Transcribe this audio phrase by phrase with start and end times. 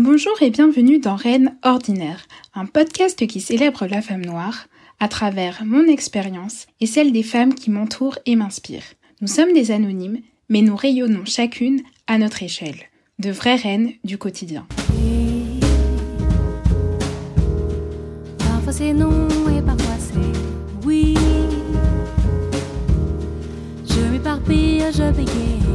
[0.00, 4.68] Bonjour et bienvenue dans Reine Ordinaire, un podcast qui célèbre la femme noire
[5.00, 8.94] à travers mon expérience et celle des femmes qui m'entourent et m'inspirent.
[9.20, 12.78] Nous sommes des anonymes, mais nous rayonnons chacune à notre échelle,
[13.18, 14.68] de vraies reines du quotidien.
[18.38, 21.16] Parfois non et parfois c'est oui.
[23.84, 25.67] Je m'éparpille, je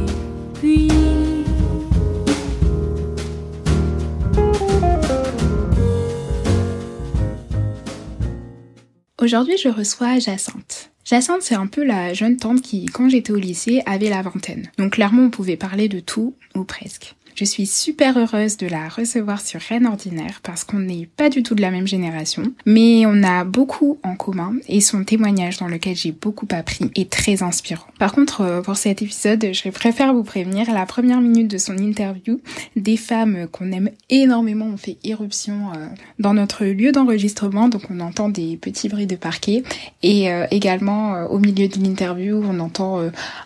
[9.24, 10.90] Aujourd'hui, je reçois Jacinthe.
[11.06, 14.70] Jacinthe, c'est un peu la jeune tante qui, quand j'étais au lycée, avait la vingtaine.
[14.76, 17.14] Donc clairement, on pouvait parler de tout, ou presque.
[17.36, 21.42] Je suis super heureuse de la recevoir sur Rennes Ordinaire parce qu'on n'est pas du
[21.42, 25.66] tout de la même génération, mais on a beaucoup en commun et son témoignage dans
[25.66, 27.88] lequel j'ai beaucoup appris est très inspirant.
[27.98, 31.76] Par contre, euh, pour cet épisode, je préfère vous prévenir, la première minute de son
[31.76, 32.40] interview,
[32.76, 35.88] des femmes qu'on aime énormément ont fait irruption euh,
[36.20, 39.64] dans notre lieu d'enregistrement, donc on entend des petits bruits de parquet
[40.04, 43.00] et euh, également au milieu de l'interview, on entend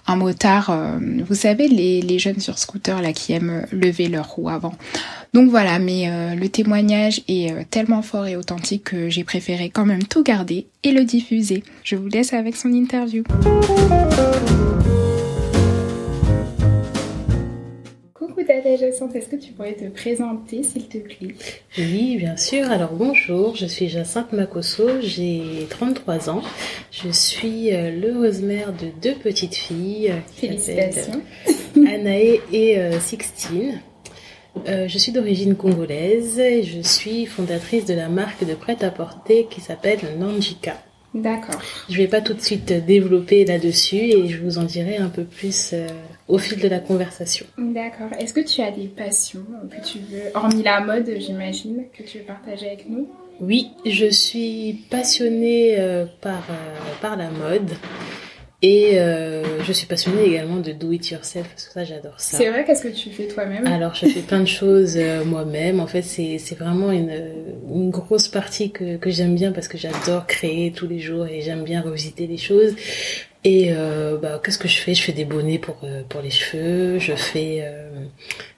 [0.06, 0.76] un motard,
[1.26, 4.74] vous savez, les jeunes sur scooter là qui aiment lever leur roue avant.
[5.34, 9.70] Donc voilà, mais euh, le témoignage est euh, tellement fort et authentique que j'ai préféré
[9.70, 11.62] quand même tout garder et le diffuser.
[11.84, 13.24] Je vous laisse avec son interview.
[18.48, 21.34] Jacinthe, est-ce que tu pourrais te présenter s'il te plaît?
[21.76, 22.70] Oui, bien sûr.
[22.70, 26.42] Alors bonjour, je suis Jacinthe Makosso, j'ai 33 ans.
[26.90, 30.14] Je suis euh, l'heureuse mère de deux petites filles.
[30.34, 31.20] Félicitations.
[31.76, 33.80] Anaé et euh, Sixtine.
[34.66, 39.60] Euh, je suis d'origine congolaise et je suis fondatrice de la marque de prêt-à-porter qui
[39.60, 40.76] s'appelle Nanjika.
[41.14, 41.60] D'accord.
[41.88, 45.24] Je vais pas tout de suite développer là-dessus et je vous en dirai un peu
[45.24, 45.86] plus euh,
[46.28, 47.46] au fil de la conversation.
[47.56, 48.08] D'accord.
[48.18, 52.18] Est-ce que tu as des passions que tu veux, hormis la mode, j'imagine, que tu
[52.18, 53.08] veux partager avec nous?
[53.40, 56.44] Oui, je suis passionnée euh, par,
[57.00, 57.70] par la mode.
[58.60, 62.38] Et euh, je suis passionnée également de do it yourself parce que ça j'adore ça.
[62.38, 63.64] C'est vrai, qu'est-ce que tu fais toi-même?
[63.68, 65.78] Alors je fais plein de choses euh, moi-même.
[65.78, 67.12] En fait c'est c'est vraiment une
[67.72, 71.40] une grosse partie que que j'aime bien parce que j'adore créer tous les jours et
[71.40, 72.74] j'aime bien revisiter les choses.
[73.44, 74.94] Et euh, bah, qu'est-ce que je fais?
[74.94, 76.98] Je fais des bonnets pour euh, pour les cheveux.
[76.98, 77.88] Je fais euh,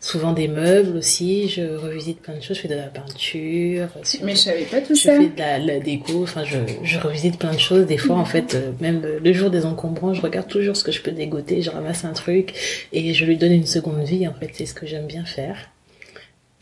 [0.01, 1.49] souvent des meubles aussi.
[1.51, 2.57] Je revisite plein de choses.
[2.57, 3.89] Je fais de la peinture.
[4.23, 5.17] Mais je savais pas tout je ça.
[5.19, 6.23] fais de la, la déco.
[6.23, 7.87] Enfin, je, je revisite plein de choses.
[7.87, 10.93] Des fois, en fait, euh, même le jour des encombrants, je regarde toujours ce que
[10.93, 11.61] je peux dégoter.
[11.61, 12.55] Je ramasse un truc
[12.93, 14.27] et je lui donne une seconde vie.
[14.27, 15.69] En fait, c'est ce que j'aime bien faire.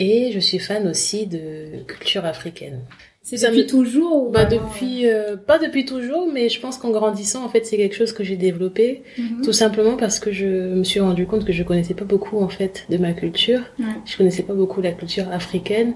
[0.00, 2.80] Et je suis fan aussi de culture africaine.
[3.28, 6.88] C'est Ça depuis toujours ou Bah depuis, euh, pas depuis toujours, mais je pense qu'en
[6.90, 9.42] grandissant, en fait, c'est quelque chose que j'ai développé, Mhm.
[9.44, 12.48] tout simplement parce que je me suis rendu compte que je connaissais pas beaucoup en
[12.48, 13.60] fait de ma culture.
[13.78, 13.84] Ouais.
[14.06, 15.92] Je connaissais pas beaucoup la culture africaine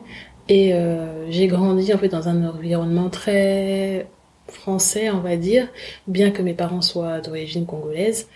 [0.51, 4.07] et euh, j'ai grandi en fait dans un environnement très
[4.49, 5.69] français, on va dire,
[6.07, 8.29] bien que mes parents soient d'origine congolaise.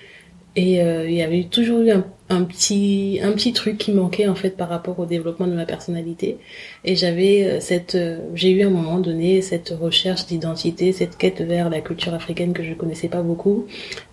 [0.57, 4.27] Et euh, il y avait toujours eu un, un petit un petit truc qui manquait
[4.27, 6.39] en fait par rapport au développement de ma personnalité.
[6.85, 11.17] Et j'avais euh, cette euh, j'ai eu à un moment donné cette recherche d'identité, cette
[11.17, 13.67] quête vers la culture africaine que je connaissais pas beaucoup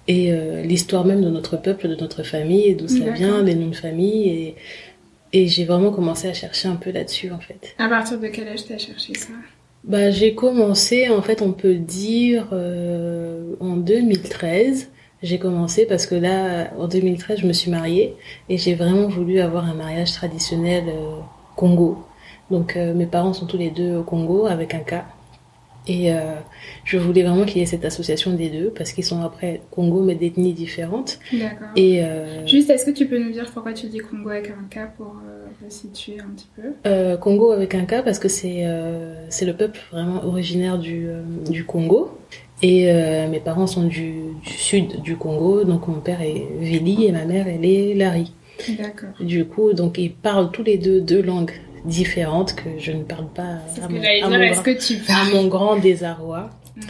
[0.07, 3.55] et euh, l'histoire même de notre peuple, de notre famille, et d'où ça vient, les
[3.55, 4.55] noms de famille et
[5.35, 7.73] et j'ai vraiment commencé à chercher un peu là-dessus en fait.
[7.79, 9.29] À partir de quel âge t'as cherché ça?
[9.83, 14.89] Bah, j'ai commencé, en fait, on peut dire, euh, en 2013.
[15.23, 18.13] J'ai commencé parce que là, en 2013, je me suis mariée
[18.49, 21.21] et j'ai vraiment voulu avoir un mariage traditionnel euh,
[21.55, 21.97] Congo.
[22.51, 25.05] Donc, euh, mes parents sont tous les deux au Congo avec un cas.
[25.87, 26.35] Et euh,
[26.83, 30.01] je voulais vraiment qu'il y ait cette association des deux parce qu'ils sont après Congo
[30.01, 31.19] mais d'ethnies différentes.
[31.31, 31.67] D'accord.
[31.75, 32.01] Et
[32.45, 35.17] Juste, est-ce que tu peux nous dire pourquoi tu dis Congo avec un K pour
[35.63, 36.69] resituer un petit peu?
[36.85, 38.65] Euh, Congo avec un K parce que c'est
[39.27, 41.07] c'est le peuple vraiment originaire du,
[41.49, 42.17] du Congo.
[42.63, 44.13] Et euh, mes parents sont du,
[44.45, 48.31] du sud du Congo, donc mon père est Vili et ma mère elle est Larry.
[48.79, 49.09] D'accord.
[49.19, 51.51] Du coup, donc ils parlent tous les deux deux langues
[51.85, 53.41] différentes que je ne parle pas
[53.81, 56.49] à mon, à grand- que tu à parles mon grand désarroi.
[56.77, 56.83] Mhm.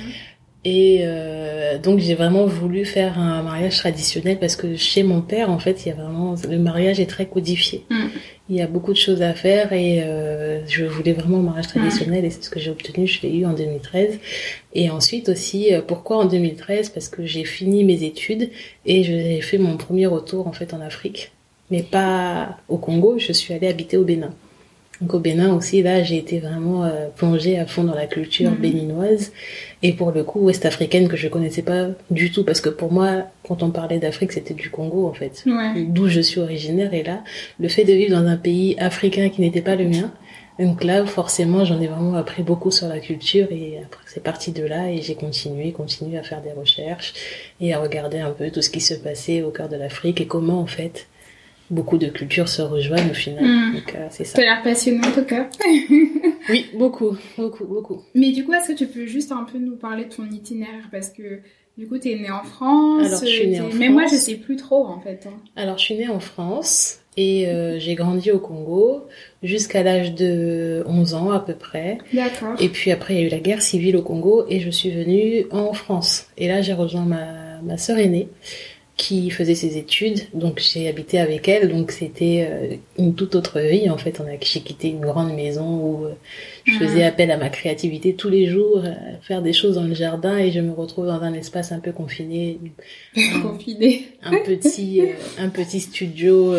[0.65, 5.49] Et euh, donc j'ai vraiment voulu faire un mariage traditionnel parce que chez mon père,
[5.49, 7.83] en fait, il y a vraiment le mariage est très codifié.
[7.89, 8.05] Mm.
[8.49, 11.67] Il y a beaucoup de choses à faire et euh, je voulais vraiment un mariage
[11.67, 13.07] traditionnel et c'est ce que j'ai obtenu.
[13.07, 14.19] Je l'ai eu en 2013.
[14.73, 18.49] Et ensuite aussi, euh, pourquoi en 2013 Parce que j'ai fini mes études
[18.85, 21.31] et j'ai fait mon premier retour en fait en Afrique,
[21.71, 23.19] mais pas au Congo.
[23.19, 24.33] Je suis allée habiter au Bénin.
[25.03, 28.51] Donc au Bénin aussi, là, j'ai été vraiment euh, plongée à fond dans la culture
[28.51, 28.57] Mhm.
[28.57, 29.33] béninoise
[29.81, 33.23] et pour le coup ouest-africaine que je connaissais pas du tout parce que pour moi,
[33.45, 35.83] quand on parlait d'Afrique, c'était du Congo en fait, Ouais.
[35.89, 36.93] d'où je suis originaire.
[36.93, 37.21] Et là,
[37.59, 40.09] le fait de vivre dans un pays africain qui n'était pas le mien,
[40.57, 44.51] donc là, forcément, j'en ai vraiment appris beaucoup sur la culture et après c'est parti
[44.53, 47.13] de là et j'ai continué, continué à faire des recherches
[47.59, 50.27] et à regarder un peu tout ce qui se passait au cœur de l'Afrique et
[50.27, 51.07] comment en fait
[51.69, 53.43] beaucoup de cultures se rejoignent au final.
[53.43, 53.73] Mm.
[53.75, 54.35] Donc euh, c'est ça.
[54.35, 55.47] Ça a l'air passionnant en tout cas.
[56.49, 58.01] Oui, beaucoup, beaucoup, beaucoup.
[58.15, 60.89] Mais du coup, est-ce que tu peux juste un peu nous parler de ton itinéraire?
[60.91, 61.39] Parce que
[61.77, 63.05] du coup, t'es née en France.
[63.07, 64.19] Alors, je suis née en Mais moi, je France.
[64.19, 65.25] sais plus trop en fait.
[65.25, 65.33] hein.
[65.55, 69.05] Alors, je suis née en France et euh, j'ai grandi au Congo
[69.41, 71.99] jusqu'à l'âge de 11 ans à peu près.
[72.13, 72.55] D'accord.
[72.59, 74.91] Et puis après, il y a eu la guerre civile au Congo et je suis
[74.91, 76.27] venue en France.
[76.37, 78.27] Et là, j'ai rejoint ma, ma sœur aînée
[78.95, 80.19] qui faisait ses études.
[80.35, 81.67] Donc, j'ai habité avec elle.
[81.67, 83.89] Donc, c'était euh, une toute autre vie.
[83.89, 86.13] En fait, on a, j'ai quitté une grande maison où euh,
[86.65, 86.79] je Ah.
[86.87, 88.91] faisais appel à ma créativité tous les jours, euh,
[89.23, 91.91] faire des choses dans le jardin et je me retrouve dans un espace un peu
[91.91, 92.59] confiné,
[93.41, 94.09] Confiné.
[94.23, 95.01] un petit
[95.39, 96.53] un petit studio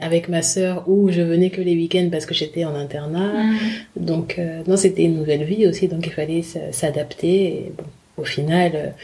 [0.00, 3.32] avec ma sœur où je venais que les week-ends parce que j'étais en internat.
[3.42, 3.56] Mm.
[3.96, 7.44] Donc non, c'était une nouvelle vie aussi, donc il fallait s'adapter.
[7.46, 7.84] Et bon,
[8.18, 8.94] au final,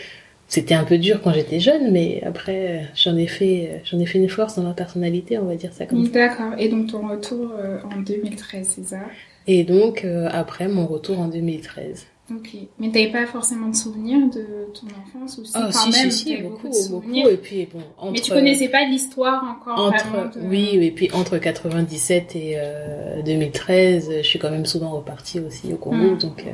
[0.52, 3.98] c'était un peu dur quand j'étais jeune, mais après euh, j'en ai fait euh, j'en
[3.98, 6.12] ai fait une force dans ma personnalité, on va dire ça comme ça.
[6.12, 6.52] D'accord.
[6.58, 8.98] Et donc ton retour euh, en 2013, c'est ça?
[9.46, 12.06] Et donc euh, après mon retour en 2013.
[12.30, 12.50] Ok.
[12.78, 14.44] Mais t'avais pas forcément de souvenirs de
[14.74, 17.28] ton enfance ou si Ah quand si même si si t'avais beaucoup de beaucoup souvenirs
[17.30, 20.40] et puis bon entre Mais tu connaissais pas l'histoire encore Entre, vraiment de...
[20.50, 25.72] oui, et puis entre 97 et euh, 2013, je suis quand même souvent repartie aussi
[25.72, 26.18] au Congo, Mm.
[26.18, 26.44] donc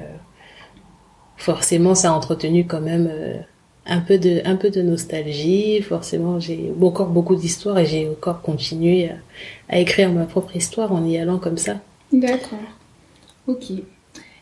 [1.37, 3.11] forcément ça a entretenu quand même
[3.88, 5.82] un peu de un peu de nostalgie.
[5.82, 9.14] Forcément, j'ai encore beaucoup d'histoires et j'ai encore continué à,
[9.69, 11.76] à écrire ma propre histoire en y allant comme ça.
[12.12, 12.58] D'accord.
[13.46, 13.73] Ok.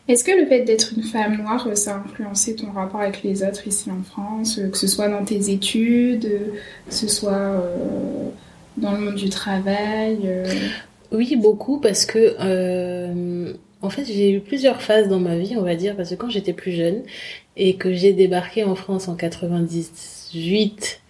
[0.07, 3.23] Est-ce que le fait d'être une femme noire, euh, ça a influencé ton rapport avec
[3.23, 6.53] les autres ici en France, euh, que ce soit dans tes études, euh,
[6.87, 7.61] que ce soit
[8.77, 10.19] dans le monde du travail
[11.11, 15.63] Oui, beaucoup parce que euh, en fait j'ai eu plusieurs phases dans ma vie, on
[15.63, 17.03] va dire, parce que quand j'étais plus jeune
[17.55, 21.01] et que j'ai débarqué en France en 98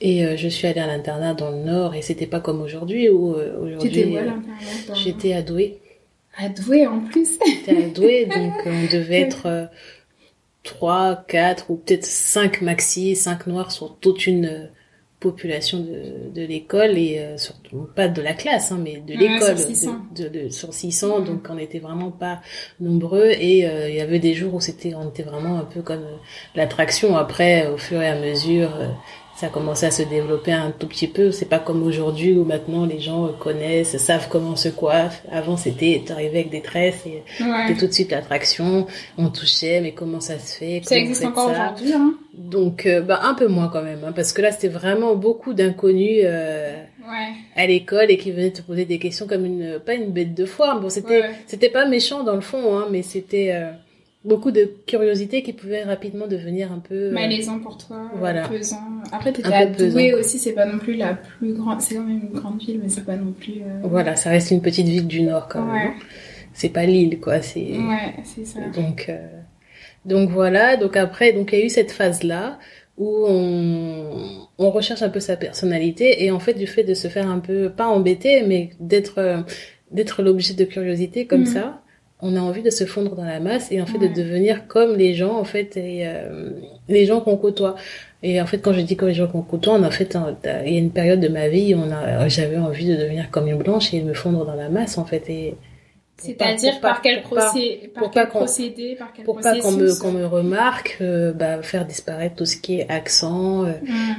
[0.00, 3.08] et euh, je suis allée à l'internat dans le Nord et c'était pas comme aujourd'hui
[3.08, 4.30] où euh, aujourd'hui euh,
[4.94, 5.78] j'étais à Douai,
[6.36, 7.38] À Douai en plus.
[7.46, 9.66] J'étais à Douai donc on devait être euh,
[10.66, 14.66] trois, quatre ou peut-être cinq maxi, cinq noirs sur toute une euh,
[15.20, 19.28] population de, de l'école et euh, surtout pas de la classe hein, mais de Ouais,
[19.28, 19.96] l'école sur 600.
[20.14, 21.24] de, de, de- sur 600 Mhm.
[21.26, 22.40] donc on était vraiment pas
[22.80, 25.80] nombreux et euh, il y avait des jours où c'était on était vraiment un peu
[25.82, 26.16] comme euh,
[26.54, 27.16] l'attraction.
[27.16, 28.88] Après au fur et à mesure euh,
[29.38, 31.30] ça a commencé à se développer un tout petit peu.
[31.30, 35.22] C'est pas comme aujourd'hui où maintenant les gens euh, connaissent savent comment on se coiffe.
[35.30, 37.74] Avant c'était t'arrivais avec des tresses et Ouais.
[37.78, 38.86] tout de suite l'attraction.
[39.18, 40.80] On touchait mais comment ça se fait?
[40.84, 44.32] Ça existe encore aujourd'hui, hein donc, euh, bah, un peu moins quand même, hein, parce
[44.32, 46.74] que là, c'était vraiment beaucoup d'inconnus euh,
[47.08, 47.28] Ouais.
[47.54, 50.44] à l'école et qui venaient te poser des questions comme une, pas une bête de
[50.44, 50.80] foire.
[50.80, 51.30] Bon, c'était, Ouais.
[51.46, 53.70] c'était pas méchant dans le fond, hein, mais c'était euh,
[54.24, 56.94] beaucoup de curiosité qui pouvait rapidement devenir un peu.
[56.94, 58.48] euh, Malaisant pour toi, euh, Voilà.
[58.48, 58.82] pesant.
[59.12, 61.80] Après, t'étais à Douai aussi, c'est pas non plus la plus grande...
[61.80, 63.60] C'est quand même une grande ville, mais c'est pas non plus...
[63.62, 65.74] euh, Voilà, ça reste une petite ville du Nord quand même.
[65.74, 65.82] Ouais.
[65.90, 65.94] hein.
[66.52, 67.40] C'est pas l'île, quoi.
[67.40, 68.60] C'est Ouais, c'est ça.
[68.74, 69.18] donc, euh,
[70.06, 70.76] donc voilà.
[70.76, 72.58] Donc après, donc il y a eu cette phase là
[72.98, 77.08] où on, on recherche un peu sa personnalité et en fait du fait de se
[77.08, 79.44] faire un peu pas embêter mais d'être
[79.90, 81.46] d'être l'objet de curiosité comme Mhm.
[81.46, 81.82] ça
[82.22, 84.08] on a envie de se fondre dans la masse et en fait Ouais.
[84.08, 86.48] de devenir comme les gens en fait et euh,
[86.88, 87.74] les gens qu'on côtoie
[88.22, 90.34] et en fait quand je dis comme les gens qu'on côtoie en fait un-
[90.64, 93.30] il y a une période de ma vie où on a j'avais envie de devenir
[93.30, 95.56] comme une blanche et de me fondre dans la masse en fait et
[96.18, 97.90] C'est-à-dire par quel, pour pas- procé...
[97.94, 101.84] par quel procédé, par quel pour pas qu'on me, qu'on me remarque, euh, bah, faire
[101.84, 103.72] disparaître tout ce qui est accent, euh,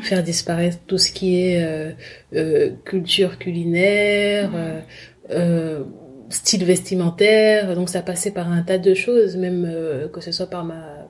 [0.03, 1.95] faire disparaître tout ce qui est
[2.33, 4.51] euh, culture culinaire,
[6.29, 7.73] style vestimentaire.
[7.75, 11.09] Donc ça passait par un tas de choses, même que ce soit par ma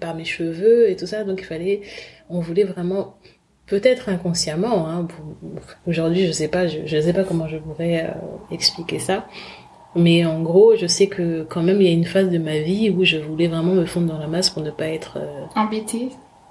[0.00, 1.24] par mes cheveux et tout ça.
[1.24, 1.80] Donc il fallait,
[2.28, 3.16] on voulait vraiment
[3.66, 4.88] peut-être inconsciemment.
[4.88, 5.08] Hein,
[5.86, 8.08] Aujourd'hui, je sais pas, je, je sais pas comment je pourrais euh,
[8.54, 9.26] expliquer ça.
[9.96, 12.58] Mais en gros, je sais que quand même, il y a une phase de ma
[12.58, 15.44] vie où je voulais vraiment me fondre dans la masse pour ne pas être, euh,
[15.56, 16.10] Embêté.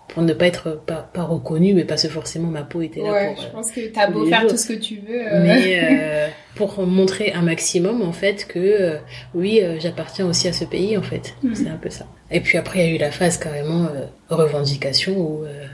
[0.10, 3.12] pour ne pas être pas, pas reconnue, mais parce que forcément ma peau était là
[3.12, 3.41] Ouais, pour.
[3.43, 4.50] je euh, pense que t'as beau faire jours.
[4.51, 5.22] tout ce que tu veux.
[5.22, 8.98] euh, mais euh, pour montrer un maximum en fait que euh,
[9.34, 11.34] oui, euh, j'appartiens aussi à ce pays en fait.
[11.43, 11.55] Mhm.
[11.55, 12.08] C'est un peu ça.
[12.31, 15.65] Et puis après, il y a eu la phase carrément euh, revendication où euh,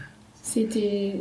[0.55, 1.13] c'était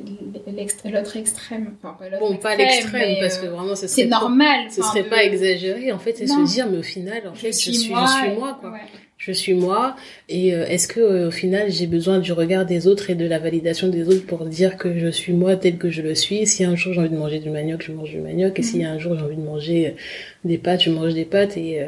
[0.90, 1.74] l'autre extrême.
[1.82, 4.70] Enfin, pas l'autre Bon, pas extrême, l'extrême, parce euh, que vraiment, ce serait, normal.
[4.70, 5.92] ce serait de- pas exagéré.
[5.92, 8.06] En fait, c'est se dire, mais au final, en fait, je suis, je suis moi.
[8.38, 8.70] moi, quoi.
[8.72, 8.78] ouais.
[9.16, 9.96] Je suis moi.
[10.28, 13.26] Et euh, est-ce que, euh, au final, j'ai besoin du regard des autres et de
[13.26, 16.46] la validation des autres pour dire que je suis moi tel que je le suis?
[16.46, 18.58] Si un jour j'ai envie de manger du manioc, je mange du manioc.
[18.58, 18.68] Et Mhm.
[18.68, 19.96] si un jour j'ai envie de manger
[20.44, 21.56] des pâtes, je mange des pâtes.
[21.56, 21.86] Et euh,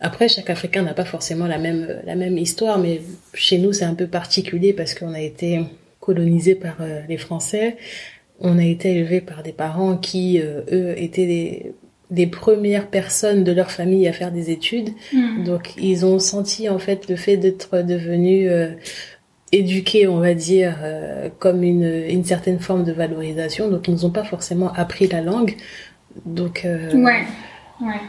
[0.00, 3.00] après, chaque Africain n'a pas forcément la même la même histoire, mais
[3.32, 5.60] chez nous, c'est un peu particulier parce qu'on a été
[6.04, 7.76] colonisé par euh, les Français.
[8.40, 11.72] On a été élevé par des parents qui, euh, eux, étaient des,
[12.10, 14.90] des premières personnes de leur famille à faire des études.
[15.12, 15.44] Mm.
[15.44, 18.72] Donc, ils ont senti, en fait, le fait d'être devenus euh,
[19.52, 23.70] éduqués, on va dire, euh, comme une, une certaine forme de valorisation.
[23.70, 25.56] Donc, ils nous ont pas forcément appris la langue.
[26.26, 27.24] Donc, euh, Ouais,
[27.80, 28.00] ouais.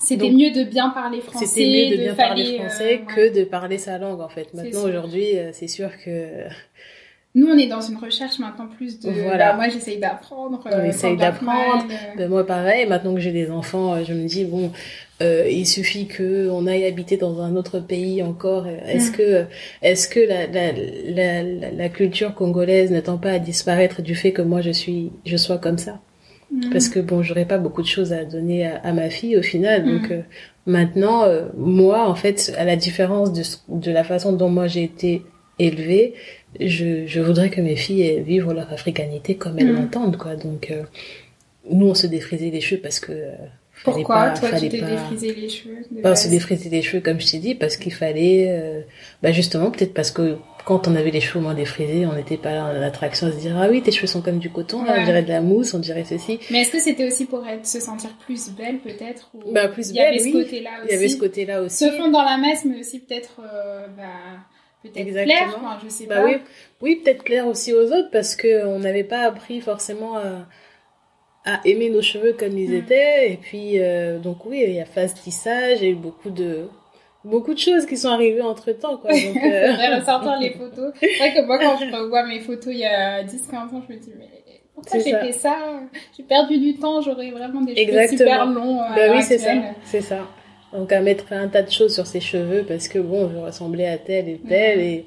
[0.00, 1.46] C'était mieux de bien parler français.
[1.46, 3.14] c'était mieux de bien parler français ouais.
[3.14, 4.54] que de parler sa langue, en fait.
[4.54, 6.44] Maintenant, aujourd'hui, c'est sûr que
[7.34, 9.10] Nous, on est dans une recherche maintenant plus de.
[9.10, 9.50] Voilà.
[9.50, 10.60] bah, moi, j'essaye d'apprendre.
[10.64, 11.84] On euh, essaye d'apprendre.
[11.90, 14.72] euh, Ben moi pareil, maintenant que j'ai des enfants, euh, je me dis bon,
[15.22, 18.66] euh, il suffit que on aille habiter dans un autre pays encore.
[18.66, 19.14] Est-ce Mm.
[19.14, 19.44] que
[19.82, 24.42] est-ce que la, la, la, culture congolaise ne tend pas à disparaître du fait que
[24.42, 26.00] moi je suis je sois comme ça?
[26.50, 26.70] Mm.
[26.72, 29.42] Parce que bon, j'aurais pas beaucoup de choses à donner à, à ma fille au
[29.42, 29.84] final.
[29.84, 30.12] Donc Mm.
[30.12, 30.20] euh,
[30.66, 34.82] maintenant, euh, moi en fait, à la différence de de la façon dont moi j'ai
[34.84, 35.22] été
[35.60, 36.14] élevée,
[36.60, 39.76] je, je voudrais que mes filles vivent leur africanité comme elles Mm.
[39.76, 40.36] l'entendent quoi.
[40.36, 40.82] Donc euh,
[41.70, 43.32] nous on se défrisait les cheveux parce que euh,
[43.84, 46.82] Pourquoi pas- Toi, tu t'es pas- défrisé les cheveux de Bah, on se défrisait les
[46.82, 48.80] cheveux comme je t'ai dit parce qu'il fallait euh,
[49.22, 52.60] bah justement peut-être parce que quand on avait les cheveux moins défrisés on n'était pas
[52.62, 55.04] en attraction à se dire ah oui tes cheveux sont comme du coton là, on
[55.04, 57.80] dirait de la mousse on dirait ceci Mais est-ce que c'était aussi pour être, se
[57.80, 59.52] sentir plus belle, peut-être ou...
[59.52, 60.32] Bah, plus Il y avait belle, ce oui.
[60.32, 60.88] côté-là aussi.
[60.88, 63.40] il y avait ce côté là aussi Se fond dans la masse, mais aussi peut-être.
[63.40, 64.04] euh, bah,
[64.82, 65.34] peut-être Exactement.
[65.46, 66.24] clair, enfin, je sais Bah pas.
[66.24, 66.36] oui,
[66.80, 70.46] oui peut-être clair aussi aux autres parce que on n'avait pas appris forcément à,
[71.44, 72.74] à aimer nos cheveux comme ils Mm.
[72.78, 73.32] étaient.
[73.32, 76.30] Et puis euh, donc oui, il y a phase tissage, il y a eu beaucoup
[76.30, 76.68] de
[77.24, 79.10] beaucoup de choses qui sont arrivées entre temps quoi.
[79.12, 80.92] Donc, euh, Faudrait ressortir les photos.
[81.00, 83.92] C'est vrai que moi, quand je revois mes photos il y a 10-15 ans, je
[83.94, 84.28] me dis, mais
[84.74, 85.56] pourquoi j'ai fait ça?
[86.16, 88.18] J'ai perdu du temps, j'aurais vraiment des cheveux Exactement.
[88.18, 88.80] super longs.
[88.94, 89.50] l'heure oui, c'est ça,
[89.84, 90.26] c'est ça.
[90.72, 93.40] Donc à mettre un tas de choses sur ses cheveux parce que bon, on veut
[93.40, 94.84] ressembler à telle et telle Mhm.
[94.84, 95.04] et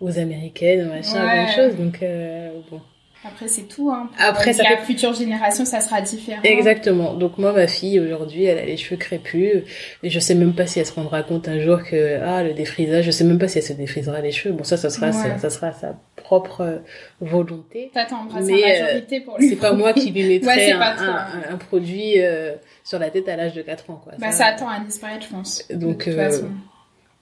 [0.00, 1.52] aux américaines, machin, Ouais.
[1.54, 1.76] choses.
[1.76, 2.80] Donc euh, bon.
[3.28, 3.90] Après, c'est tout.
[3.90, 4.08] Hein.
[4.18, 6.40] Après, ça la fait- future génération, ça sera différent.
[6.44, 7.14] Exactement.
[7.14, 9.62] Donc moi, ma fille aujourd'hui, elle a les cheveux crépus
[10.02, 12.52] et je sais même pas si elle se rendra compte un jour que ah le
[12.54, 14.54] défrisage, je sais même pas si elle se défrisera les cheveux.
[14.54, 15.12] Bon ça, ça sera Ouais.
[15.12, 16.78] ça, ça sera sa propre euh,
[17.20, 17.90] volonté.
[17.94, 19.48] Mais, la euh, majorité pour lui.
[19.48, 22.52] C'est pas moi qui lui mettrai Ouais, un, produit euh,
[22.84, 24.12] sur la tête à l'âge de 4 ans quoi.
[24.18, 25.64] Bah, ça attend à disparaître, je pense.
[25.70, 26.50] Donc, de toute euh, façon.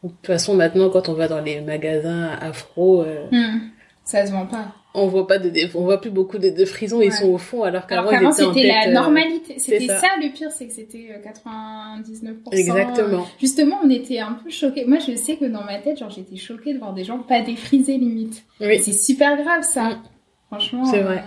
[0.02, 3.70] De toute façon, maintenant, quand on va dans les magasins afro, euh, Hmm.
[4.04, 4.66] Ça se vend pas.
[4.96, 7.00] On voit pas de, on voit plus beaucoup de, de frisons.
[7.02, 9.58] Ils sont au fond, alors qu'avant c'était la euh, normalité.
[9.58, 9.98] C'était ça.
[9.98, 10.06] ça.
[10.22, 12.34] le pire, c'est que c'était euh, 99%.
[12.52, 13.26] Exactement.
[13.40, 14.84] Justement, on était un peu choqués.
[14.84, 17.40] Moi, je sais que dans ma tête, genre, j'étais choquée de voir des gens pas
[17.42, 18.44] défrisés, limite.
[18.60, 18.78] Oui.
[18.78, 19.82] C'est super grave, ça.
[19.84, 20.02] Mm.
[20.48, 20.84] Franchement.
[20.84, 21.24] C'est euh, vrai.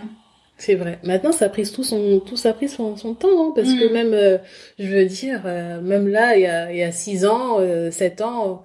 [0.59, 0.97] C'est vrai.
[1.03, 3.69] Maintenant, ça a pris tout son, tout ça a pris son, son temps, hein, parce
[3.69, 3.79] Mm.
[3.79, 4.38] que même, euh,
[4.79, 7.91] je veux dire, euh, même là, il y a, il y a six ans, euh,
[7.91, 8.63] sept ans,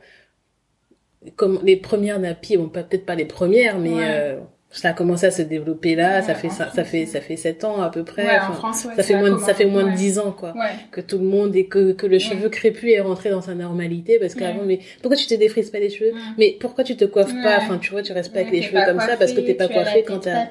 [1.37, 4.39] comme les premières nappies, bon, peut-être pas les premières, mais Ouais.
[4.73, 6.17] Ça a commencé à se développer là.
[6.17, 8.25] Ouais, ça fait ça, fait ça fait sept ans à peu près.
[8.27, 10.33] Ouais, Enfin, en France, ouais, ça fait moins, de- ça fait moins de dix ans,
[10.33, 10.57] quoi.
[10.91, 14.19] Que tout le monde et que que le cheveu crépus est rentré dans sa normalité,
[14.19, 16.15] parce qu'avant, mais pourquoi tu te défrises pas les cheveux?
[16.39, 17.57] Mais pourquoi tu te coiffes pas?
[17.59, 19.69] Enfin, tu vois, tu restes pas avec les cheveux comme ça parce que t'es pas
[19.69, 20.45] coiffé quand t'as.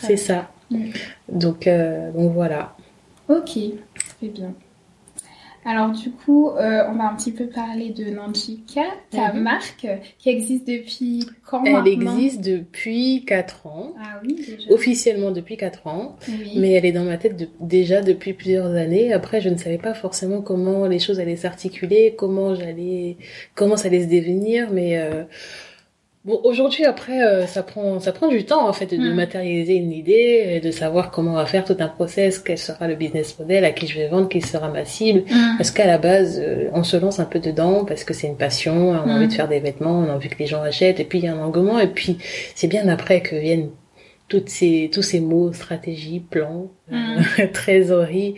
[0.00, 0.50] C'est ça.
[1.28, 2.74] Donc, euh, donc voilà.
[3.28, 3.50] Ok,
[4.18, 4.54] très bien.
[5.70, 9.42] Alors du coup, euh, on va un petit peu parler de Nanchika, ta Mhm.
[9.42, 9.86] marque,
[10.18, 13.92] qui existe depuis quand Elle maintenant existe depuis 4 ans.
[14.02, 14.70] Ah oui, déjà.
[14.72, 16.16] Officiellement depuis 4 ans.
[16.26, 16.52] Oui.
[16.56, 19.12] Mais elle est dans ma tête de- déjà depuis plusieurs années.
[19.12, 23.18] Après, je ne savais pas forcément comment les choses allaient s'articuler, comment j'allais,
[23.54, 24.70] comment ça allait se devenir.
[24.72, 25.24] Mais euh,
[26.24, 29.14] bon, aujourd'hui, après, euh, ça prend, ça prend du temps en fait de Mm.
[29.14, 32.86] matérialiser une idée, et de savoir comment on va faire tout un process, quel sera
[32.88, 35.20] le business model, à qui je vais vendre, qui sera ma cible.
[35.30, 35.56] Mm.
[35.58, 38.36] Parce qu'à la base, euh, on se lance un peu dedans parce que c'est une
[38.36, 39.10] passion, on a Mm.
[39.10, 41.24] envie de faire des vêtements, on a envie que les gens achètent, et puis il
[41.24, 42.18] y a un engouement, et puis
[42.54, 43.70] c'est bien après que viennent
[44.28, 48.34] toutes ces, tous ces mots, stratégie, plan, euh, trésorerie.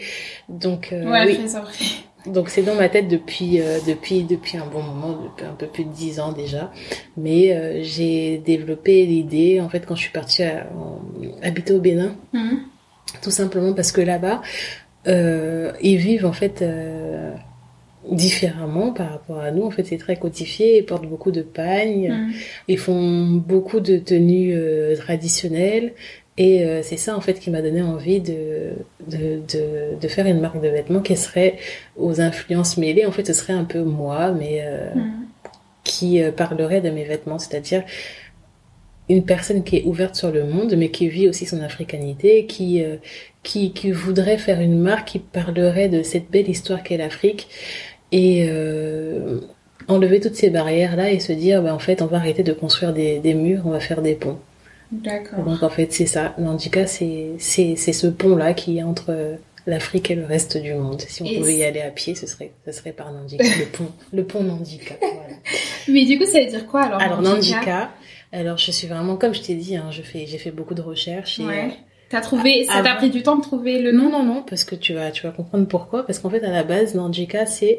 [0.49, 1.35] Donc, euh, Ouais, oui.
[1.39, 2.05] trésorerie.
[2.27, 5.67] Donc c'est dans ma tête depuis, euh, depuis, depuis un bon moment, depuis un peu
[5.67, 6.71] plus de dix ans déjà.
[7.17, 11.00] Mais euh, j'ai développé l'idée, en fait, quand je suis partie à- en-
[11.43, 12.57] habiter au Bénin, Mm.
[13.23, 14.43] tout simplement parce que là-bas,
[15.07, 17.33] euh, ils vivent en fait euh,
[18.11, 19.62] différemment par rapport à nous.
[19.62, 20.79] En fait, c'est très codifié.
[20.79, 22.11] Ils portent beaucoup de pagnes.
[22.11, 22.33] Mm.
[22.69, 25.93] Ils font beaucoup de tenues euh, traditionnelles.
[26.47, 28.73] Et euh, c'est ça, en fait, qui m'a donné envie de,
[29.15, 29.65] de, de,
[30.01, 31.53] de faire une marque de vêtements qui serait
[31.97, 33.05] aux influences mêlées.
[33.05, 35.11] En fait, ce serait un peu moi, mais euh, Mm.
[35.85, 37.39] qui euh, parlerait de mes vêtements.
[37.39, 37.83] C'est-à-dire
[39.09, 42.83] une personne qui est ouverte sur le monde, mais qui vit aussi son africanité, qui,
[42.83, 42.97] euh,
[43.43, 47.49] qui, qui voudrait faire une marque qui parlerait de cette belle histoire qu'est l'Afrique
[48.13, 49.41] et euh,
[49.89, 52.93] enlever toutes ces barrières-là et se dire, bah, en fait, on va arrêter de construire
[52.93, 54.39] des, des murs, on va faire des ponts.
[54.93, 55.45] D'accord.
[55.45, 56.35] Donc, en fait, c'est ça.
[56.39, 60.75] L'handicap, c'est, c'est, c'est ce pont-là qui est entre euh, l'Afrique et le reste du
[60.75, 61.01] monde.
[61.01, 63.67] Si on Et pouvait y aller à pied, ce serait, ce serait par Nandika, le
[63.67, 64.95] pont, le pont Nandika.
[65.01, 65.37] Voilà.
[65.89, 67.91] Mais du coup, ça veut dire quoi alors Alors, Nandika Nandika,
[68.33, 70.83] alors je suis vraiment, comme je t'ai dit, hein, je fais, j'ai fait beaucoup de
[70.83, 71.39] recherches.
[71.39, 71.71] Et, Ouais.
[72.09, 74.25] T'as trouvé, ça t'a pris du temps de trouver le Non, nom?
[74.25, 76.05] Non, non, parce que tu vas, tu vas comprendre pourquoi.
[76.05, 77.79] Parce qu'en fait, à la base, Nandjika, c'est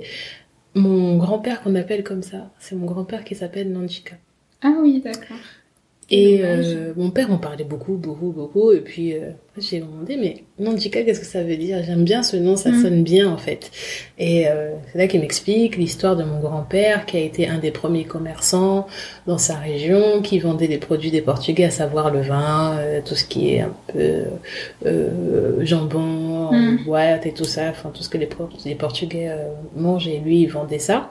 [0.73, 2.49] mon grand-père qu'on appelle comme ça.
[2.57, 4.15] C'est mon grand-père qui s'appelle Nandjika.
[4.61, 5.35] Ah oui, d'accord.
[6.13, 8.73] Et euh, mon père en parlait beaucoup, beaucoup, beaucoup.
[8.73, 11.81] Et puis, euh, j'ai demandé, mais Nandjika, qu'est-ce que ça veut dire?
[11.85, 12.81] J'aime bien ce nom, ça Mm.
[12.81, 13.71] sonne bien, en fait.
[14.19, 17.71] Et euh, c'est là qu'il m'explique l'histoire de mon grand-père, qui a été un des
[17.71, 18.87] premiers commerçants
[19.25, 23.15] dans sa région, qui vendait des produits des Portugais, à savoir le vin, euh, tout
[23.15, 24.23] ce qui est un peu
[24.85, 26.83] euh, jambon, Mm.
[26.83, 28.27] boîte et tout ça, enfin tout ce que les,
[28.65, 30.09] les Portugais euh, mangent.
[30.09, 31.09] Et lui, il vendait ça.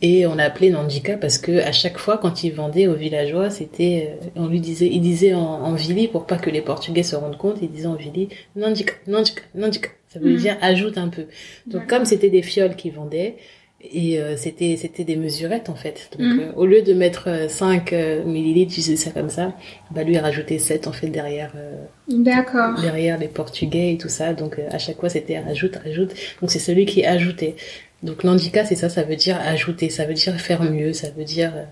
[0.00, 3.50] Et on l'a appelé Nandjika parce que à chaque fois quand il vendait aux villageois,
[3.50, 7.02] c'était, euh, on lui disait, il disait en, en Vili pour pas que les Portugais
[7.02, 9.88] se rendent compte, il disait en Vili Nandjika, Nandjika, Nandjika.
[10.08, 10.36] Ça veut Mhm.
[10.38, 11.26] dire ajoute un peu.
[11.66, 13.36] Donc comme c'était des fioles qu'il vendait
[13.80, 16.10] et euh, c'était c'était des mesurettes en fait.
[16.18, 16.40] Donc Mhm.
[16.40, 19.52] euh, au lieu de mettre euh, 5 euh, millilitres, je ça comme ça,
[19.90, 21.76] bah lui il rajoutait 7 en fait derrière euh,
[22.08, 22.80] D'accord.
[22.80, 24.32] derrière les Portugais et tout ça.
[24.32, 26.12] Donc euh, à chaque fois c'était rajoute, rajoute.
[26.40, 27.54] Donc c'est celui qui ajoutait.
[28.02, 31.24] Donc l'handicap c'est ça, ça veut dire ajouter, ça veut dire faire mieux, ça veut
[31.24, 31.64] dire euh,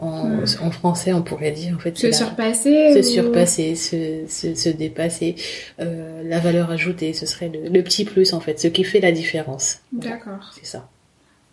[0.00, 4.24] en, en français on pourrait dire en fait Se la- surpasser se ou- surpasser, se,
[4.28, 5.36] se, se dépasser,
[5.80, 9.00] euh, la valeur ajoutée, ce serait le, le petit plus en fait, ce qui fait
[9.00, 9.78] la différence.
[9.92, 10.50] Voilà, D'accord.
[10.58, 10.88] C'est ça.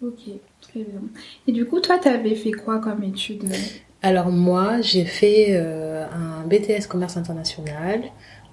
[0.04, 0.20] Ok,
[0.62, 1.02] très bien.
[1.48, 3.46] Et du coup, toi, t'avais fait quoi comme étude?
[4.04, 8.02] Alors moi, j'ai fait euh, un BTS commerce international.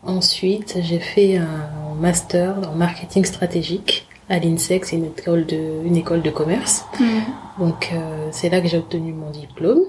[0.03, 5.97] Ensuite, j'ai fait un master en marketing stratégique à l'INSEC, c'est une école de une
[5.97, 6.85] école de commerce.
[7.59, 9.81] Donc euh, c'est là que j'ai obtenu mon diplôme.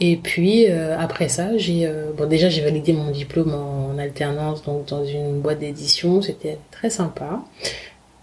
[0.00, 4.62] Et puis euh, après ça, j'ai euh, bon déjà j'ai validé mon diplôme en alternance
[4.62, 7.42] donc dans une boîte d'édition, c'était très sympa.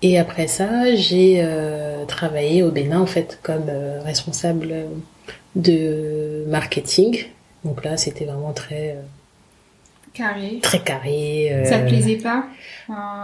[0.02, 4.74] Et après ça, j'ai euh, travaillé au Bénin en fait comme euh, responsable
[5.56, 7.26] de marketing.
[7.66, 9.02] Donc là, c'était vraiment très euh,
[10.20, 10.60] Carré.
[10.62, 11.50] très carré.
[11.52, 12.46] euh, Ça te plaisait pas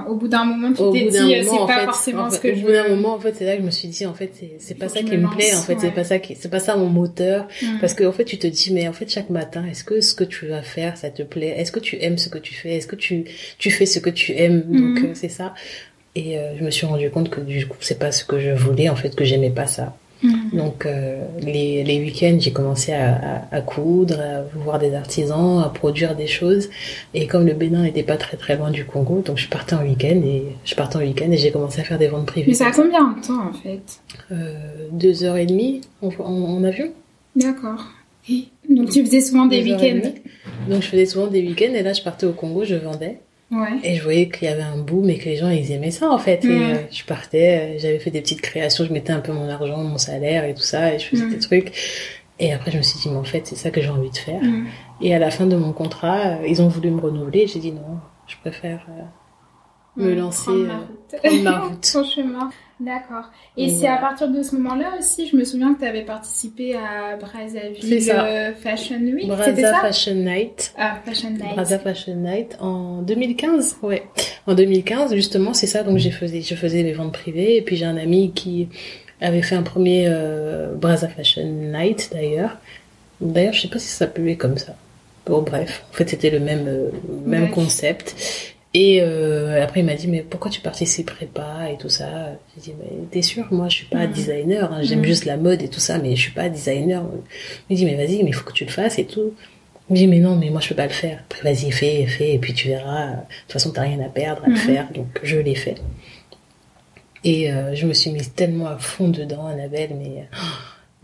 [0.08, 2.40] Au bout d'un moment, tu au t'es dit, euh, c'est pas fait, forcément en ce
[2.40, 4.06] que au je bout d'un moment, en fait, c'est là que je me suis dit,
[4.06, 6.36] en fait, c'est pas ça qui me me plaît, en fait, c'est pas ça qui,
[6.36, 7.48] c'est pas ça mon moteur.
[7.62, 7.80] Mm.
[7.82, 10.16] Parce que, en fait, tu te dis, mais en fait, chaque matin, est-ce que ce
[10.16, 11.54] que tu vas faire, ça te plaît?
[11.58, 12.76] Est-ce que tu aimes ce que tu fais?
[12.78, 13.26] Est-ce que tu,
[13.58, 14.62] tu fais ce que tu aimes?
[14.62, 15.06] Donc, Mhm.
[15.06, 15.54] euh, c'est ça.
[16.16, 18.52] Et euh, je me suis rendu compte que du coup, c'est pas ce que je
[18.52, 19.98] voulais, en fait, que j'aimais pas ça.
[20.26, 20.58] Mm.
[20.58, 25.62] Donc, euh, les, les week-ends, j'ai commencé à, à, à coudre, à voir des artisans,
[25.64, 26.70] à produire des choses.
[27.14, 29.84] Et comme le Bénin n'était pas très très loin du Congo, donc je partais en
[29.84, 32.48] week-end et je partais en week-end et j'ai commencé à faire des ventes privées.
[32.48, 34.00] Mais ça a combien de temps en fait?
[34.32, 34.54] Euh,
[34.92, 36.90] deux heures et demie en, en, en avion.
[37.36, 37.84] D'accord.
[38.70, 40.10] Donc tu faisais souvent des week-ends?
[40.70, 43.20] Donc je faisais souvent des week-ends et là je partais au Congo, je vendais
[43.52, 43.78] Ouais.
[43.84, 46.10] et je voyais qu'il y avait un boom et que les gens ils aimaient ça
[46.10, 46.44] en fait.
[46.46, 49.48] Et euh, je partais, euh, j'avais fait des petites créations, je mettais un peu mon
[49.50, 51.72] argent, mon salaire et tout ça et je faisais des trucs.
[52.40, 54.18] Et après je me suis dit mais en fait c'est ça que j'ai envie de
[54.18, 54.42] faire.
[55.02, 57.46] Et à la fin de mon contrat, euh, ils ont voulu me renouveler.
[57.48, 58.86] J'ai dit non, je préfère
[59.98, 60.18] me Mm.
[60.18, 61.22] lancer, Prendre ma euh, route.
[61.24, 61.90] prendre ma route.
[61.94, 62.50] Ton chemin.
[62.78, 63.32] D'accord.
[63.56, 66.76] Et c'est à partir de ce moment-là aussi, je me souviens que tu avais participé
[66.76, 69.28] à Brazzaville euh, Fashion Week.
[69.28, 70.74] Brazza ça Fashion Night.
[70.78, 71.54] Ah, Fashion Night.
[71.56, 74.04] Brazza Fashion Night en 2015, ouais.
[74.46, 75.84] En 2015, justement, c'est ça.
[75.84, 77.56] Donc, j'ai faisais, je faisais les ventes privées.
[77.56, 78.68] Et puis, j'ai un ami qui
[79.22, 82.58] avait fait un premier euh, Brazza Fashion Night, d'ailleurs.
[83.22, 84.76] D'ailleurs, je sais pas si ça s'appelait comme ça.
[85.26, 85.86] Bon, bref.
[85.92, 86.90] En fait, c'était le même, euh,
[87.26, 87.50] même Ouais.
[87.52, 88.16] concept.
[88.78, 92.32] Et euh, après, il m'a dit, mais pourquoi tu participerais pas et tout ça?
[92.56, 93.46] J'ai dit, mais t'es sûr?
[93.52, 94.12] Moi, je suis pas Mhm.
[94.14, 94.74] designer.
[94.74, 94.82] hein.
[94.84, 95.06] J'aime Mhm.
[95.06, 97.02] juste la mode et tout ça, mais je suis pas designer.
[97.70, 99.34] Il me dit, mais vas-y, mais il faut que tu le fasses et tout.
[99.90, 101.20] Il me dit, mais non, mais moi, je peux pas le faire.
[101.30, 103.12] Après, vas-y, fais, fais, et puis tu verras.
[103.12, 104.60] De toute façon, t'as rien à perdre à le Mhm.
[104.60, 104.92] faire.
[104.94, 105.76] Donc, je l'ai fait.
[107.24, 110.38] Et euh, je me suis mise tellement à fond dedans, Annabelle, mais, oh,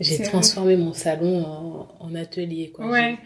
[0.02, 2.86] J'ai transformé mon salon en, en atelier, quoi.
[2.90, 3.16] Ouais.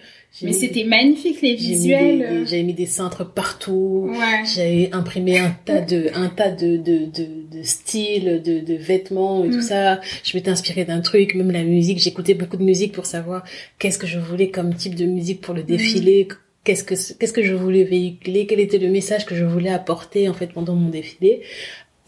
[0.42, 2.18] Mais c'était magnifique les visuels.
[2.18, 4.08] des- J'avais mis des cintres partout.
[4.10, 4.44] Ouais.
[4.54, 7.26] J'avais imprimé un tas de, un tas de, de, de,
[7.58, 9.52] de styles, de, de vêtements et Mm.
[9.52, 10.00] tout ça.
[10.24, 11.98] Je m'étais inspirée d'un truc, même la musique.
[11.98, 13.44] J'écoutais beaucoup de musique pour savoir
[13.78, 15.66] qu'est-ce que je voulais comme type de musique pour le Mm.
[15.66, 16.28] défilé.
[16.64, 18.46] Qu'est-ce que, qu'est-ce que je voulais véhiculer?
[18.46, 21.42] Quel était le message que je voulais apporter, en fait, pendant mon défilé?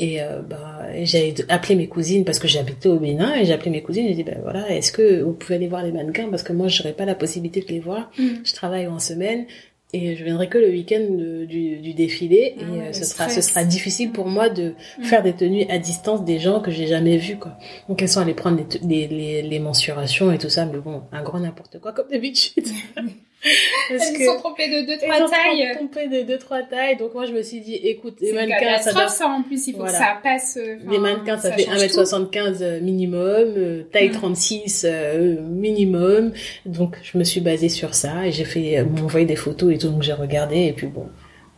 [0.01, 3.71] Et euh, bah, j'ai appelé mes cousines parce que j'habitais au Bénin et j'ai appelé
[3.71, 4.05] mes cousines.
[4.07, 6.29] Et j'ai dit ben voilà est-ce que vous pouvez aller voir les mannequins?
[6.31, 8.11] Parce que moi j'aurais pas la possibilité de les voir.
[8.19, 8.27] Mm.
[8.45, 9.47] je travaille en semaine
[9.95, 11.01] et je viendrai que le week-end
[11.49, 12.37] du, du défilé.
[12.37, 15.03] Et Ah euh, ce sera ce sera difficile pour moi de Mm.
[15.05, 17.57] faire des tenues à distance des gens que j'ai jamais vus quoi.
[17.89, 20.65] Donc elles sont allées prendre les, les, les, les mensurations et tout ça.
[20.67, 22.67] Mais bon un grand n'importe quoi comme d'habitude
[23.89, 25.71] parce Elles sont trompées de deux, elles trois ont tailles.
[25.77, 28.93] trompé de deux trois tailles donc moi je me suis dit écoute les mannequins ça
[28.93, 29.67] doit ça, en plus.
[29.69, 29.93] Il faut Voilà.
[29.93, 30.59] que ça passe.
[30.61, 32.01] euh, les mannequins, ça, fait change tout.
[32.01, 33.21] 1m75 minimum,
[33.57, 34.13] euh, taille Mm.
[34.13, 36.33] 36 euh, minimum.
[36.67, 39.79] Donc, je me suis basée sur ça et j'ai fait euh, m'envoyer des photos et
[39.79, 39.89] tout.
[39.91, 41.07] Donc, j'ai regardé et puis bon,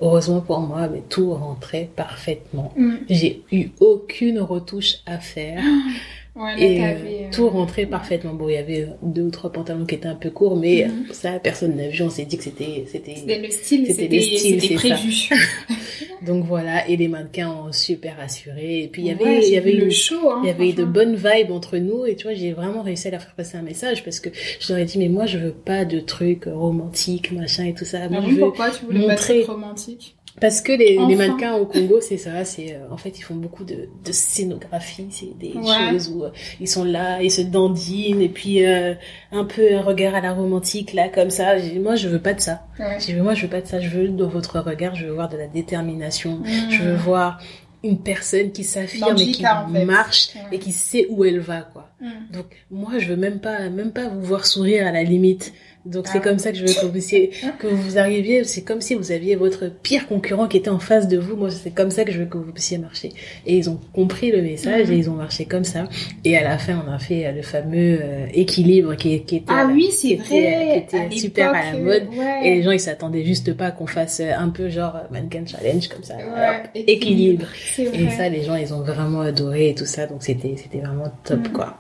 [0.01, 2.73] heureusement pour moi, mais tout rentrait parfaitement.
[2.77, 2.95] Mm.
[3.09, 5.63] J'ai eu aucune retouche à faire
[6.37, 6.85] Ouais, là, et euh,
[7.27, 8.35] euh, tout rentrait parfaitement.
[8.35, 11.13] Bon, il y avait deux ou trois pantalons qui étaient un peu courts, mais Mhm.
[11.13, 12.03] ça, personne n'a vu.
[12.03, 14.21] On s'est dit que c'était, C'était c'était, le style, C'était
[14.61, 14.75] c'est ça.
[14.95, 15.29] prévu.
[16.27, 16.89] donc voilà.
[16.89, 18.83] Et les mannequins ont super assuré.
[18.85, 20.31] Et puis, il y avait, Ouais, il y avait le show.
[20.31, 23.09] Hein, il y avait de bonnes vibes entre nous et tu vois j'ai vraiment réussi
[23.09, 25.39] à leur faire passer un message parce que je leur ai dit mais moi je
[25.39, 28.71] veux pas de trucs romantiques machin et tout ça moi Ah je bon, veux pourquoi
[28.71, 32.45] tu voulais pas montrer- être romantique parce que les, les mannequins au Congo c'est ça
[32.45, 35.91] c'est euh, en fait ils font beaucoup de, de scénographie c'est des Ouais.
[35.93, 38.95] choses où euh, ils sont là ils se dandinent et puis euh,
[39.33, 42.41] un peu un regard à la romantique là comme ça moi je veux pas de
[42.41, 42.99] ça Ouais.
[42.99, 45.29] dit moi je veux pas de ça je veux dans votre regard je veux voir
[45.29, 46.71] de la détermination Mm.
[46.71, 47.41] je veux voir
[47.83, 49.85] une personne qui s'affirme et qui Jika, en fait.
[49.87, 50.57] marche Ouais.
[50.57, 52.33] et qui sait où elle va quoi Mm.
[52.33, 55.53] donc moi je veux même pas même pas vous voir sourire à la limite.
[55.87, 56.21] Donc c'est Ah.
[56.21, 59.13] comme ça que je veux que vous puissiez que vous arriviez, c'est comme si vous
[59.13, 61.37] aviez votre pire concurrent qui était en face de vous.
[61.37, 63.11] Moi c'est comme ça que je veux que vous puissiez marcher.
[63.47, 64.93] Et ils ont compris le message Mhm.
[64.93, 65.89] et ils ont marché comme ça.
[66.25, 69.45] Et à la fin on a fait euh, le fameux euh, équilibre qui, qui était
[69.49, 70.27] Ah oui, c'est vrai.
[70.29, 72.09] qui était à super à la mode.
[72.15, 72.41] ouais.
[72.47, 75.89] Et les gens ils s'attendaient juste pas qu'on fasse euh, un peu genre mannequin challenge
[75.89, 76.17] comme ça.
[76.17, 77.47] Ouais, Alors, équilibre.
[77.75, 77.85] C'est.
[77.85, 80.07] Et ça les gens ils ont vraiment adoré et tout ça.
[80.07, 81.53] Donc c'était c'était vraiment top Mhm.
[81.53, 81.79] quoi.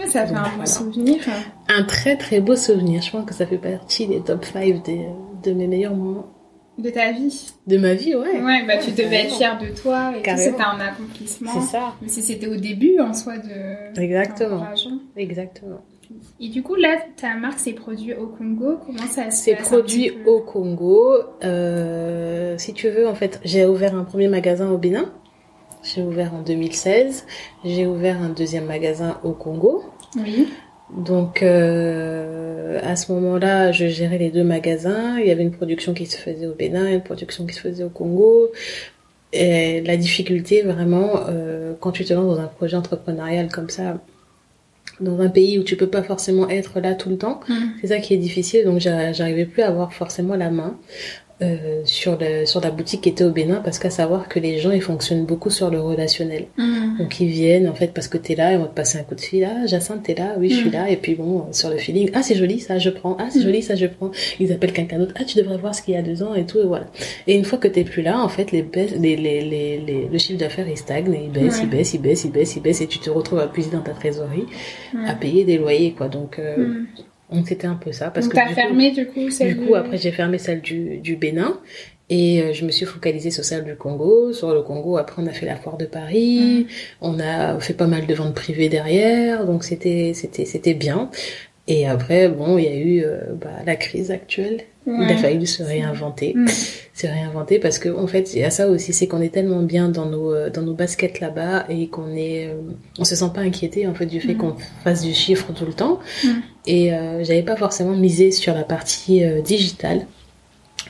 [0.00, 0.66] Ouais, ça fait un Voilà.
[0.66, 1.16] souvenir.
[1.68, 3.02] Un très très beau souvenir.
[3.02, 5.06] Je pense que ça fait partie des top 5 des,
[5.42, 6.26] de mes meilleurs moments
[6.78, 7.52] De ta vie.
[7.66, 8.40] de ma vie, ouais.
[8.42, 11.50] Ouais, bah tu devais être fière de toi et c'était un accomplissement.
[11.60, 11.94] C'est ça.
[12.00, 14.00] Mais si c'était au début en soi de.
[14.00, 14.64] Exactement.
[15.16, 15.80] Exactement.
[16.40, 18.78] Et du coup, là, ta marque s'est produite au Congo.
[18.84, 21.12] Comment ça se C'est passe un produit au Congo.
[21.44, 25.12] Euh, si tu veux, en fait, j'ai ouvert un premier magasin au Bénin.
[25.82, 27.24] J'ai ouvert en 2016.
[27.64, 29.84] J'ai ouvert un deuxième magasin au Congo.
[30.16, 30.48] Oui.
[30.96, 35.18] Donc euh, à ce moment-là, je gérais les deux magasins.
[35.20, 37.84] Il y avait une production qui se faisait au Bénin une production qui se faisait
[37.84, 38.50] au Congo.
[39.32, 43.98] Et la difficulté vraiment, euh, quand tu te lances dans un projet entrepreneurial comme ça,
[45.00, 47.54] dans un pays où tu peux pas forcément être là tout le temps, Mm.
[47.80, 48.64] c'est ça qui est difficile.
[48.64, 50.76] Donc j'a- j'arrivais plus à avoir forcément la main.
[51.42, 54.58] Euh, sur, le, sur la boutique qui était au Bénin parce qu'à savoir que les
[54.58, 56.98] gens ils fonctionnent beaucoup sur le relationnel Mm.
[56.98, 59.14] donc ils viennent en fait parce que t'es là, ils vont te passer un coup
[59.14, 59.44] de fil.
[59.44, 60.72] Ah Jacinthe t'es là, oui je suis Mm.
[60.72, 60.90] là.
[60.90, 63.42] Et puis bon sur le feeling, ah c'est joli ça je prends, ah c'est Mm.
[63.42, 64.10] joli ça je prends.
[64.38, 66.44] Ils appellent quelqu'un d'autre, ah tu devrais voir ce qu'il y a deux ans et
[66.44, 66.86] tout et voilà.
[67.26, 70.08] Et une fois que t'es plus là, en fait les baisses, les, les, les, les-
[70.12, 72.62] le chiffre d'affaires il stagne, et il baisse, il baisse, il baisse, il baisse, il
[72.62, 74.46] baisse et tu te retrouves à puiser dans ta trésorerie,
[75.06, 76.08] à payer des loyers quoi.
[76.08, 76.82] Donc euh.
[77.32, 79.74] Donc c'était un peu ça parce Donc que coup- fermé du coup celle du coup,
[79.74, 81.58] après, j'ai fermé celle du, du Bénin.
[82.12, 84.32] Et euh, je me suis focalisée sur celle du Congo.
[84.32, 86.66] Sur le Congo, après, on a fait la foire de Paris.
[87.00, 89.46] On a fait pas mal de ventes privées derrière.
[89.46, 91.08] Donc, c'était, c'était, c'était bien.
[91.68, 94.62] Et après, bon, il y a eu euh, bah, la crise actuelle.
[94.86, 96.32] Il a fallu se réinventer.
[96.34, 96.46] Mm.
[96.94, 99.62] Se réinventer parce que, en fait, il y a ça aussi, c'est qu'on est tellement
[99.62, 102.54] bien dans nos, euh, dans nos baskets là-bas et qu'on est, euh,
[102.98, 104.38] on se sent pas inquiété, en fait, du fait Mm.
[104.38, 106.00] qu'on fasse du chiffre tout le temps.
[106.66, 110.06] Et euh, j'avais pas forcément misé sur la partie euh, digitale.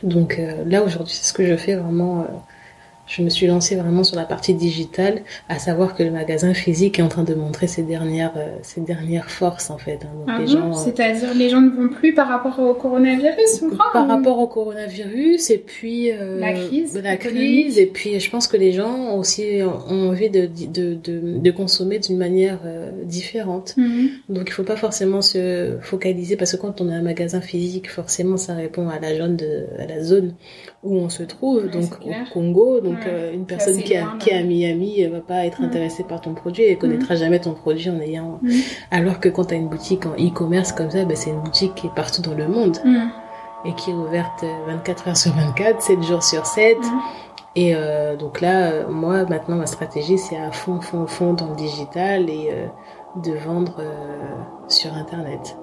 [0.02, 2.26] Donc euh, là aujourd'hui, c'est ce que je fais vraiment.
[3.10, 7.00] Je me suis lancée vraiment sur la partie digitale, à savoir que le magasin physique
[7.00, 9.98] est en train de montrer ses dernières, euh, ses dernières forces en fait.
[10.04, 10.24] hein.
[10.28, 13.62] Ah les bon gens, euh, C'est-à-dire les gens ne vont plus par rapport au coronavirus
[13.62, 17.86] ou quoi par ou- rapport au coronavirus et puis euh, La crise la crise et
[17.86, 22.16] puis je pense que les gens aussi ont envie de, de, de, de consommer d'une
[22.16, 23.74] manière euh, différente.
[23.76, 24.08] Mhm.
[24.28, 27.90] Donc il faut pas forcément se focaliser parce que quand on a un magasin physique,
[27.90, 30.34] forcément ça répond à la zone de à la zone
[30.82, 32.80] où on se trouve, Ouais, donc au Congo.
[32.80, 33.04] Donc Ouais.
[33.06, 36.20] euh, une personne qui, a, qui est à Miami elle va pas être intéressée par
[36.22, 38.40] ton produit, elle connaîtra jamais ton produit en ayant.
[38.90, 41.74] Alors que quand tu as une boutique en e-commerce comme ça, bah, c'est une boutique
[41.74, 42.78] qui est partout dans le monde
[43.66, 46.78] et qui est ouverte euh, 24 heures sur 24, 7 jours sur 7.
[46.78, 46.82] Mm.
[47.56, 51.48] Et euh, donc là, euh, moi, maintenant, ma stratégie, c'est à fond, fond, fond dans
[51.50, 52.66] le digital et euh,
[53.16, 53.92] de vendre euh,
[54.68, 55.58] sur Internet.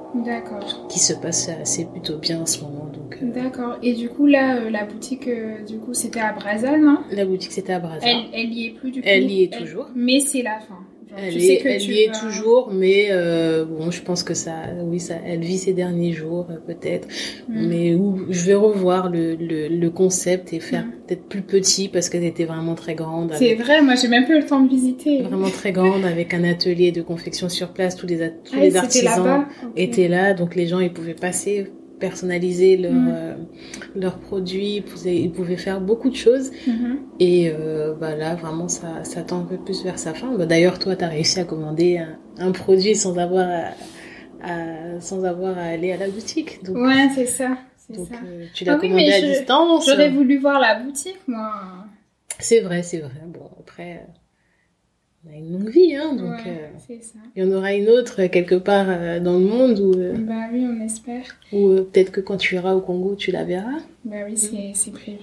[0.90, 2.90] Qui se passe assez plutôt bien en ce moment.
[2.94, 3.78] Donc, euh, D'accord.
[3.82, 7.26] Et du coup, là, euh, la boutique, euh, du coup, c'était à Brazza, non la
[7.26, 8.08] boutique, c'était à Brazza.
[8.08, 9.08] elle, elle y est plus du coup?
[9.10, 9.88] Elle y est toujours.
[9.96, 10.80] Mais c'est la fin.
[11.10, 14.02] Genre, Elle, tu est, sais que elle tu y est toujours, mais euh, bon, je
[14.02, 17.08] pense que ça, oui, ça, elle vit ses derniers jours euh, peut-être,
[17.48, 17.68] Mm.
[17.70, 20.92] mais où je vais revoir le, le, le concept et faire Mm.
[21.08, 23.32] peut-être plus petit parce qu'elle était vraiment très grande.
[23.36, 25.22] C'est vrai, moi, j'ai même pas eu le temps de visiter.
[25.22, 28.76] Vraiment très grande avec un atelier de confection sur place, tous les, tous Ah, les
[28.76, 29.46] artisans
[29.78, 31.68] étaient là, donc les gens ils pouvaient passer,
[32.00, 33.08] personnaliser leurs Mm.
[33.16, 33.34] euh,
[33.96, 37.00] leurs produits, ils pouvaient, faire beaucoup de choses Mhm.
[37.20, 40.32] et euh, bah là vraiment ça, ça tend un peu plus vers sa fin.
[40.38, 45.00] Bah, D'ailleurs toi tu as réussi à commander un, un produit sans avoir à, à-
[45.02, 47.58] sans avoir à aller à la boutique, donc, Ouais, c'est ça.
[47.78, 48.16] C'est donc ça.
[48.26, 49.86] euh, tu l'as Ah oui, commandé à je- distance.
[49.90, 51.52] J'aurais voulu voir la boutique, moi.
[52.40, 53.22] C'est vrai, c'est vrai.
[53.28, 54.12] Bon après euh,
[55.30, 56.30] on a une longue vie hein, donc.
[56.46, 57.20] ouais, euh, ça.
[57.36, 60.14] Il y en aura une autre euh, quelque part euh, dans le monde où, euh,
[60.18, 61.24] Bah oui, on espère.
[61.54, 63.80] euh, peut-être que quand tu iras au Congo, tu la verras.
[64.06, 65.18] Bah oui, c'est c'est prévu.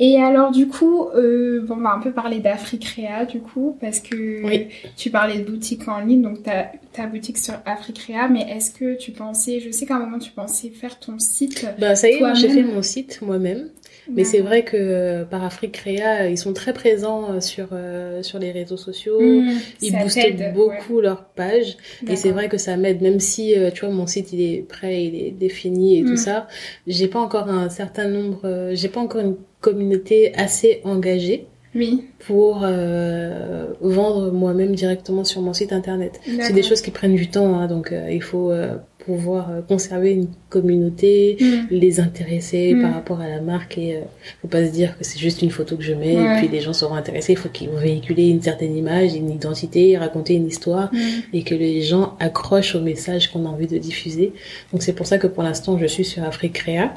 [0.00, 4.46] Et alors, du coup, bon, on va un peu parler d'Africrea, du coup, parce que
[4.46, 4.68] Oui.
[4.96, 8.96] tu parlais de boutique en ligne, donc ta, ta boutique sur Africrea, mais est-ce que
[8.96, 12.12] tu pensais, je sais qu'à un moment tu pensais faire ton site Bah ça y
[12.12, 13.70] est, j'ai fait mon site moi-même.
[14.14, 18.22] Mais c'est vrai que euh, par Afrique Créa, ils sont très présents euh, sur, euh,
[18.22, 19.20] sur les réseaux sociaux.
[19.20, 19.50] Mmh,
[19.82, 21.76] Ils boostent beaucoup leur page.
[22.06, 22.12] ouais.
[22.12, 24.62] Et c'est vrai que ça m'aide, même si, euh, tu vois, mon site, il est
[24.62, 26.46] prêt, il est défini et tout ça.
[26.86, 32.04] J'ai pas encore un certain nombre, euh, j'ai pas encore une communauté assez engagée Oui,
[32.20, 36.20] pour euh, vendre moi-même directement sur mon site internet.
[36.40, 38.76] C'est des choses qui prennent du temps, hein, donc euh, il faut euh,
[39.08, 41.44] pouvoir euh, conserver une communauté, Mmh.
[41.70, 42.82] les intéresser Mm.
[42.82, 44.00] par rapport à la marque et euh,
[44.42, 46.34] faut pas se dire que c'est juste une photo que je mets Ouais.
[46.34, 47.32] et puis les gens seront intéressés.
[47.32, 50.98] Il faut qu'ils vont véhiculer une certaine image, une identité, raconter une histoire Mmh.
[51.32, 54.32] et que les gens accrochent au message qu'on a envie de diffuser.
[54.72, 56.92] Donc c'est pour ça que pour l'instant je suis sur Afrique Créa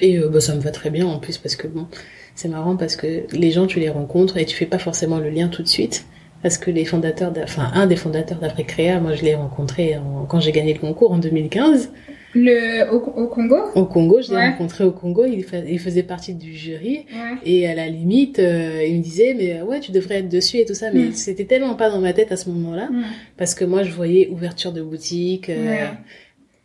[0.00, 1.86] et euh, bah, ça me va très bien en plus parce que bon
[2.34, 5.30] c'est marrant parce que les gens tu les rencontres et tu fais pas forcément le
[5.30, 6.06] lien tout de suite
[6.42, 9.96] parce que les fondateurs, d'A- enfin un des fondateurs d'Afrique Créa, moi je l'ai rencontré
[9.96, 11.92] en- quand j'ai gagné le concours en 2015
[12.32, 13.56] Le, au, au Congo?
[13.74, 14.48] Au Congo, je l'ai Ouais.
[14.50, 17.38] rencontré au Congo, il, fa- il faisait partie du jury Ouais.
[17.44, 20.58] et à la limite euh, il me disait mais euh, ouais tu devrais être dessus
[20.58, 21.12] et tout ça mais Mm.
[21.12, 23.02] c'était tellement pas dans ma tête à ce moment-là Mmh.
[23.36, 25.88] parce que moi je voyais ouverture de boutique euh, Ouais.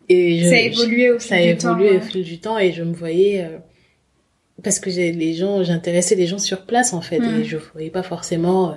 [0.08, 1.96] et je, ça a évolué au fil ça a du évolué temps.
[1.98, 3.58] au fil du temps et je me voyais euh,
[4.64, 7.42] parce que j'ai les gens j'intéressais les gens sur place en fait Mm.
[7.42, 8.74] et je voyais pas forcément euh,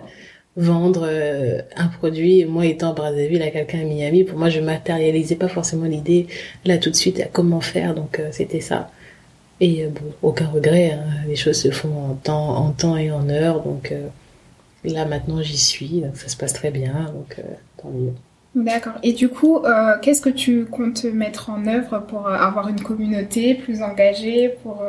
[0.59, 2.45] vendre euh, un produit.
[2.45, 6.27] Moi étant à Brazzaville à quelqu'un à Miami pour moi je matérialisais pas forcément l'idée
[6.65, 7.95] là tout de suite à comment faire.
[7.95, 8.91] Donc euh, c'était ça.
[9.61, 11.05] Et euh, bon aucun regret hein.
[11.27, 13.63] les choses se font en temps en temps et en heure.
[13.63, 13.95] Donc
[14.85, 16.01] là maintenant j'y suis.
[16.01, 17.13] Donc ça se passe très bien.
[17.15, 17.41] Donc
[17.81, 18.13] tant mieux.
[18.55, 18.95] D'accord.
[19.05, 19.61] Et du coup,
[20.03, 24.83] qu'est-ce que tu comptes mettre en œuvre pour avoir une communauté plus engagée, pour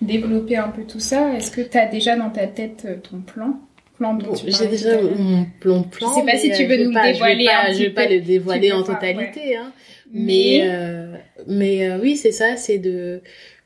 [0.00, 1.34] développer un peu tout ça?
[1.34, 3.58] Est-ce que tu as déjà dans ta tête ton plan?
[4.00, 6.08] Plan Bon, j'ai déjà mon plan plan.
[6.08, 7.90] Je sais pas si tu euh, veux nous pas- je vais dévoiler pas- Je vais
[7.90, 9.72] pas le dévoiler en totalité, hein.
[10.12, 11.12] Mais, Mais euh,
[11.46, 13.20] mais euh, oui, c'est ça, c'est de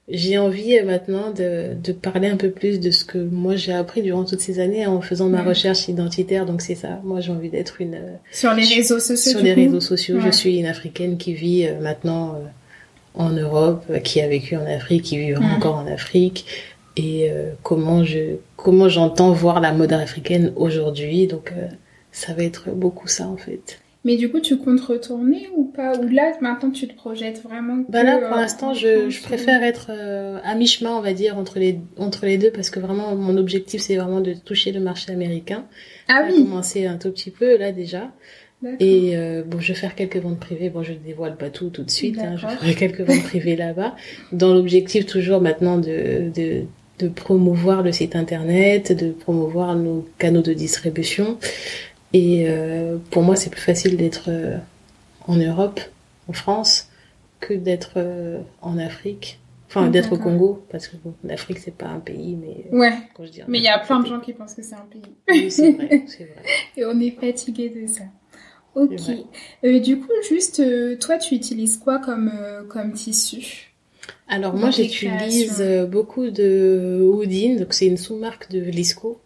[0.08, 3.72] j'ai envie euh, maintenant de, de parler un peu plus de ce que moi j'ai
[3.72, 5.48] appris durant toutes ces années en faisant ma Ouais.
[5.48, 6.44] recherche identitaire.
[6.44, 7.00] Donc c'est ça.
[7.04, 7.96] Moi j'ai envie d'être une
[8.30, 9.60] sur les réseaux sociaux, sur les coup?
[9.60, 10.20] réseaux sociaux.
[10.20, 12.38] Je suis une africaine qui vit maintenant
[13.14, 15.54] en Europe, qui a vécu en Afrique, qui vivra Mhm.
[15.56, 16.44] encore en Afrique.
[16.96, 21.26] Et euh, comment je comment j'entends voir la mode africaine aujourd'hui.
[21.26, 21.66] Donc euh,
[22.12, 23.80] ça va être beaucoup ça en fait.
[24.04, 25.96] Mais du coup, tu comptes retourner ou pas?
[25.98, 29.22] Ou là, maintenant, tu te projettes vraiment Bah là, euh, pour l'instant, en je, je
[29.22, 32.80] préfère être euh, à mi-chemin, on va dire, entre les, entre les deux, parce que
[32.80, 35.64] vraiment, mon objectif, c'est vraiment de toucher le marché américain.
[36.08, 38.12] Ah oui, commencé un tout petit peu, là, déjà.
[38.78, 40.68] Et euh, bon, je vais faire quelques ventes privées.
[40.68, 42.18] Bon, je ne dévoile pas tout tout de suite.
[42.18, 43.94] Hein, je ferai quelques ventes privées là-bas.
[44.32, 46.64] Dans l'objectif, toujours maintenant, de, de,
[46.98, 51.38] de promouvoir le site internet, de promouvoir nos canaux de distribution.
[52.12, 54.56] Et euh, pour moi, c'est plus facile d'être euh,
[55.26, 55.80] en Europe,
[56.28, 56.88] en France,
[57.40, 59.40] que d'être euh, en Afrique.
[59.68, 60.18] Enfin, Mm, d'être au.
[60.18, 63.58] Congo, parce que bon, l'Afrique, c'est pas un pays, mais Ouais, quand je dis mais
[63.58, 65.02] il y a plein de gens qui pensent que c'est un pays.
[65.28, 66.42] Oui, c'est vrai, c'est vrai.
[66.76, 68.04] Et on est fatigué de ça.
[68.74, 69.00] Ok.
[69.64, 73.73] Euh, du coup, juste, euh, toi, tu utilises quoi comme, euh, comme tissu?
[74.28, 79.20] Alors moi j'utilise euh, beaucoup de Houdin, donc c'est une sous-marque de Vlisco.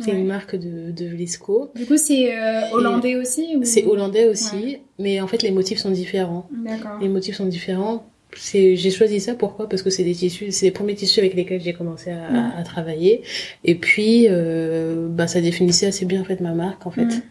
[0.00, 0.18] C'est Ouais.
[0.18, 1.70] une marque de, de Vlisco.
[1.76, 3.64] Du coup, c'est euh, hollandais aussi ou...
[3.64, 4.80] C'est hollandais aussi, Ouais.
[4.98, 6.48] mais en fait les motifs sont différents.
[6.64, 6.98] D'accord.
[7.00, 8.04] Les motifs sont différents.
[8.36, 9.68] C'est, j'ai choisi ça pourquoi?
[9.68, 12.62] Parce que c'est des tissus, c'est les premiers tissus avec lesquels j'ai commencé à, à
[12.64, 13.22] travailler.
[13.62, 17.22] Et puis, euh, bah, ça définissait assez bien en fait ma marque en fait.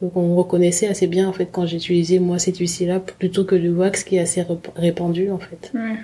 [0.00, 3.70] Donc on reconnaissait assez bien en fait quand j'utilisais moi ces tissus-là plutôt que le
[3.70, 4.42] wax qui est assez
[4.74, 5.70] répandu en fait.
[5.74, 5.96] Ouais.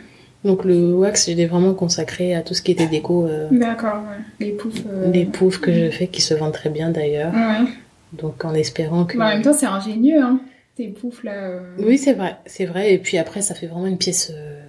[0.45, 4.03] Donc le wax, je l'ai vraiment consacré à tout ce qui était déco, euh, D'accord,
[4.03, 4.25] ouais.
[4.47, 4.75] Les poufs.
[4.91, 7.33] euh, les poufs que je fais qui se vendent très bien d'ailleurs.
[7.33, 7.67] Ouais.
[8.13, 9.17] Donc en espérant que.
[9.17, 10.41] Mais en même temps, c'est ingénieux, hein.
[10.77, 11.33] Tes poufs là.
[11.35, 12.93] euh, Oui, c'est vrai, c'est vrai.
[12.95, 14.61] Et puis après, ça fait vraiment une pièce euh,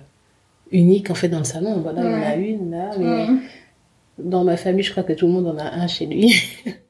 [0.72, 1.80] unique en fait dans le salon.
[1.82, 2.50] Voilà, il y en a Ouais.
[2.50, 3.28] une là, mais Ouais.
[4.20, 6.34] dans ma famille, je crois que tout le monde en a un chez lui.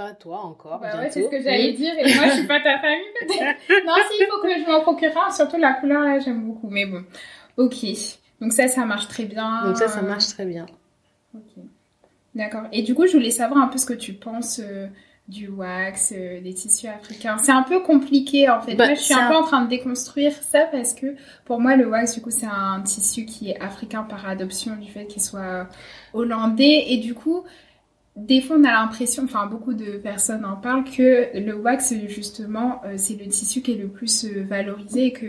[0.00, 0.80] Pas toi encore.
[0.80, 1.92] Bah ouais, c'est ce que j'allais dire.
[1.98, 3.58] Et moi, je suis pas ta famille, peut-être.
[3.86, 5.30] Non, si, il faut que je m'en procure un.
[5.30, 6.70] Surtout la couleur, là, j'aime beaucoup.
[6.70, 7.04] Mais bon.
[7.58, 7.84] Ok.
[8.40, 9.66] Donc ça, ça marche très bien.
[9.66, 10.64] Donc ça, ça marche très bien.
[11.34, 11.64] Ok.
[12.34, 12.62] D'accord.
[12.72, 14.86] Et du coup, je voulais savoir un peu ce que tu penses euh,
[15.28, 17.36] du wax, euh, des tissus africains.
[17.36, 18.76] C'est un peu compliqué, en fait.
[18.76, 21.76] Bah, Moi, je suis un- peu en train de déconstruire ça parce que pour moi,
[21.76, 25.20] le wax, du coup, c'est un tissu qui est africain par adoption du fait qu'il
[25.20, 25.66] soit
[26.14, 26.84] hollandais.
[26.88, 27.44] Et du coup,
[28.26, 32.80] des fois, on a l'impression, enfin, beaucoup de personnes en parlent, que le wax, justement,
[32.84, 35.26] euh, c'est le tissu qui est le plus euh, valorisé et que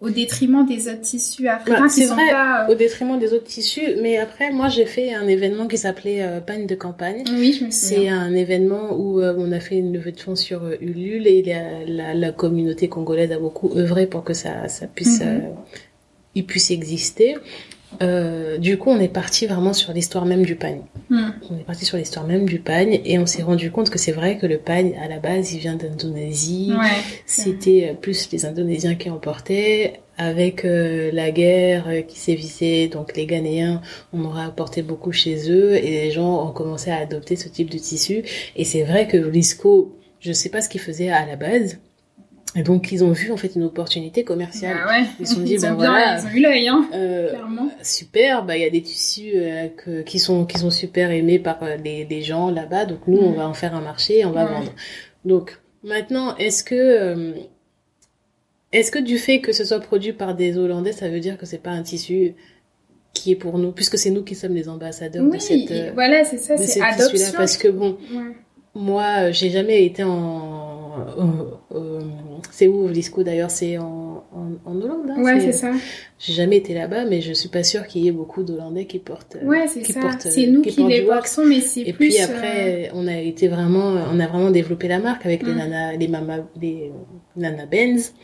[0.00, 2.28] au détriment des autres tissus africains Bah, qui c'est sont vrai.
[2.30, 2.66] pas...
[2.68, 3.96] euh, Au détriment des autres tissus.
[4.02, 7.24] Mais après, moi, j'ai fait un événement qui s'appelait euh, Pagne de campagne.
[7.30, 8.20] Oui, je me C'est souviens.
[8.20, 11.42] un événement où euh, on a fait une levée de fonds sur euh, Ulule et
[11.42, 15.42] la, la, la communauté congolaise a beaucoup œuvré pour que ça, ça puisse, Mhm.
[16.34, 17.36] il puisse exister.
[18.02, 20.82] Euh, du coup, on est parti vraiment sur l'histoire même du pagne.
[21.10, 21.30] Hmm.
[21.50, 24.12] On est parti sur l'histoire même du pagne et on s'est rendu compte que c'est
[24.12, 26.72] vrai que le pagne, à la base, il vient d'Indonésie.
[26.78, 27.02] Ouais.
[27.26, 30.00] C'était euh, plus les Indonésiens qui en portaient.
[30.16, 35.74] Avec euh, la guerre qui sévissait, donc les Ghanéens, on aura apporté beaucoup chez eux
[35.74, 38.22] et les gens ont commencé à adopter ce type de tissu.
[38.54, 41.78] Et c'est vrai que Lisco, je sais pas ce qu'ils faisaient à la base.
[42.56, 44.76] Et donc ils ont vu en fait une opportunité commerciale.
[44.84, 45.06] Bah ouais.
[45.18, 46.18] Ils se sont dit, Ils bien, voilà.
[46.20, 47.68] ils ont eu l'œil, hein, Euh, clairement.
[47.82, 51.38] super, bah il y a des tissus euh, que, qui sont qui sont super aimés
[51.40, 53.36] par euh, les, les gens là-bas, donc nous on Mm.
[53.36, 54.52] va en faire un marché et on va Ouais.
[54.52, 54.72] vendre.
[55.24, 57.32] Donc maintenant, est-ce que euh,
[58.72, 61.46] est-ce que du fait que ce soit produit par des Hollandais, ça veut dire que
[61.46, 62.34] c'est pas un tissu
[63.14, 66.24] qui est pour nous, puisque c'est nous qui sommes les ambassadeurs Oui, de cette voilà,
[66.24, 67.32] c'est ça, c'est adoption.
[67.36, 68.34] parce que bon, Ouais.
[68.74, 70.73] moi, j'ai jamais été en.
[70.98, 71.22] Euh,
[71.74, 72.00] euh,
[72.50, 73.50] c'est où Vlisco d'ailleurs?
[73.50, 75.10] C'est en, en, en Hollande.
[75.10, 75.72] hein, Ouais, c'est ça.
[76.18, 78.98] J'ai jamais été là-bas, mais je suis pas sûre qu'il y ait beaucoup d'Hollandais qui
[78.98, 79.36] portent.
[79.42, 80.00] euh, Ouais, c'est ça.
[80.00, 82.08] portent, C'est euh, nous qui qui les portons, mais c'est Et plus.
[82.08, 85.52] puis euh, après, on a été vraiment, on a vraiment développé la marque avec les
[85.52, 85.56] Mm.
[85.56, 86.92] nana, les mama, les
[87.36, 88.14] nana Benz,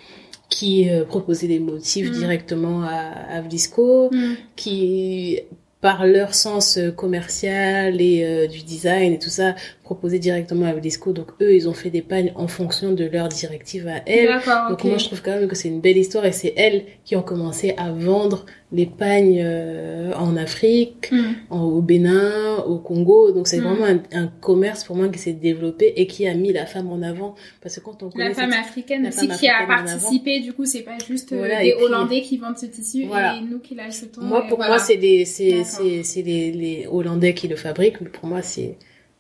[0.49, 2.13] qui euh, proposaient des motifs Mm.
[2.13, 5.41] directement à, à Vlisco, hmm, qui
[5.81, 10.73] par leur sens euh, commercial et euh, du design et tout ça proposaient directement à
[10.73, 11.13] Vlisco.
[11.13, 14.41] Donc eux, ils ont fait des pagnes en fonction de leurs directives à elles.
[14.69, 17.17] Donc moi je trouve quand même que c'est une belle histoire et c'est elles qui
[17.17, 21.33] ont commencé à vendre les pagnes euh, en Afrique, Hmm.
[21.51, 23.33] en- au Bénin, au Congo.
[23.33, 23.65] Donc c'est Mm.
[23.65, 26.89] vraiment un, un commerce pour moi qui s'est développé et qui a mis la femme
[26.93, 27.35] en avant.
[27.61, 29.67] Parce que quand on connaît La femme cette- africaine la aussi femme qui a avant.
[29.85, 32.67] participé, du coup, c'est pas juste euh, Voilà, des et puis- Hollandais qui vendent ce
[32.67, 33.37] tissu Voilà.
[33.37, 34.23] et nous qui l'achetons.
[34.23, 34.75] Moi, pour voilà.
[34.75, 38.41] moi, c'est les, c'est, c'est, c'est les, les Hollandais qui le fabriquent, mais pour moi,
[38.43, 38.77] c'est,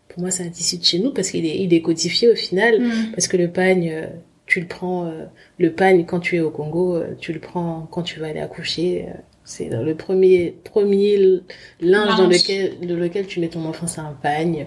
[0.09, 2.37] pour moi, c'est un tissu de chez nous parce qu'il est, il est codifié au
[2.37, 2.81] final.
[2.81, 3.11] Hmm.
[3.13, 4.07] Parce que le pagne, euh,
[4.47, 5.25] tu le prends, euh,
[5.59, 8.41] le pagne quand tu es au Congo, euh, tu le prends quand tu vas aller
[8.41, 9.07] accoucher.
[9.45, 11.41] C'est dans le premier, premier
[11.81, 14.67] linge dans lequel, dans lequel tu mets ton enfant, c'est un pagne.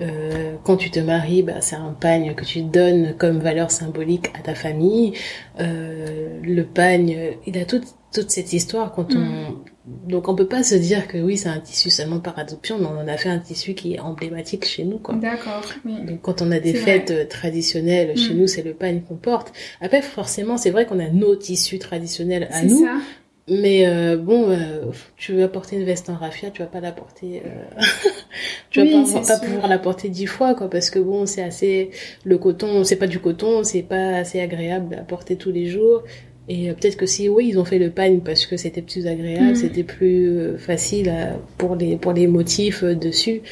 [0.00, 4.26] Euh, quand tu te maries, bah, c'est un pagne que tu donnes comme valeur symbolique
[4.38, 5.12] à ta famille.
[5.60, 9.16] Euh, le pagne, il a toute, toute cette histoire quand Mm.
[9.16, 12.78] on, donc on peut pas se dire que oui, c'est un tissu seulement par adoption,
[12.78, 15.14] mais on en a fait un tissu qui est emblématique chez nous, quoi.
[15.14, 15.94] D'accord, oui.
[16.06, 18.38] Donc quand on a des fêtes euh, traditionnelles, chez Mm.
[18.38, 19.52] nous c'est le pagne qu'on porte.
[19.80, 22.96] Après forcément c'est vrai qu'on a nos tissus traditionnels à nous, ça.
[23.50, 26.92] Mais euh, bon, euh, tu veux porter une veste en raffia, tu vas pas la
[26.92, 27.80] porter, euh,
[28.70, 31.90] tu vas Oui, pas, pouvoir la porter dix fois quoi, parce que bon c'est assez,
[32.24, 36.02] le coton, c'est pas du coton, c'est pas assez agréable à porter tous les jours.
[36.50, 39.50] Et peut-être que si oui ils ont fait le pagne parce que c'était plus agréable,
[39.50, 39.54] Mm.
[39.54, 43.42] c'était plus facile à- pour les pour les motifs dessus.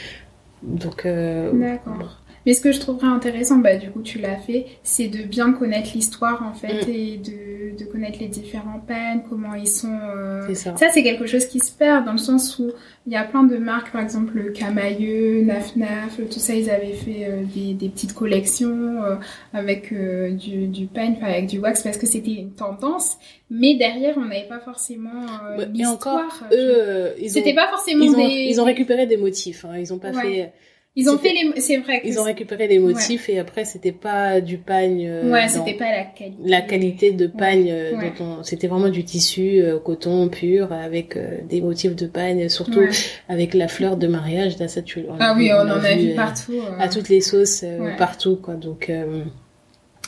[0.62, 2.22] Donc D'accord.
[2.46, 5.52] Mais ce que je trouverais intéressant, bah du coup tu l'as fait, c'est de bien
[5.52, 6.90] connaître l'histoire en fait Mm.
[6.90, 7.32] et de
[7.79, 9.99] de, connaître les différents pagnes, comment ils sont.
[10.17, 10.77] euh, ça.
[10.77, 12.71] Ça, c'est quelque chose qui se perd dans le sens où
[13.07, 16.69] il y a plein de marques, par exemple le Camailleux, Naf Naf, tout ça, ils
[16.71, 19.15] avaient fait euh, des, des petites collections euh,
[19.53, 23.17] avec euh, du, du enfin, avec du wax parce que c'était une tendance.
[23.51, 25.11] Mais derrière, on n'avait pas forcément
[25.59, 25.95] euh, l'histoire.
[26.25, 28.47] encore, eux, ils ont, C'était pas forcément ils ont, des.
[28.51, 29.64] ils ont récupéré des motifs.
[29.64, 29.79] Hein.
[29.79, 30.22] Ils ont pas Ouais.
[30.22, 30.53] fait.
[30.99, 31.61] Ils ont fait les.
[31.61, 32.07] C'est vrai que.
[32.07, 35.07] Ils ont récupéré des motifs et après c'était pas du pagne.
[35.07, 36.36] euh, Ouais, c'était pas la qualité.
[36.44, 38.12] la qualité de pagne euh, Ouais.
[38.18, 42.49] dont on c'était vraiment du tissu euh, coton pur avec euh, des motifs de pagne
[42.49, 42.80] surtout
[43.28, 46.14] avec la fleur de mariage là ça tu on Ah oui, on en a vu
[46.14, 46.55] partout.
[46.78, 47.62] à toutes les sauces
[47.99, 49.22] partout quoi donc euh,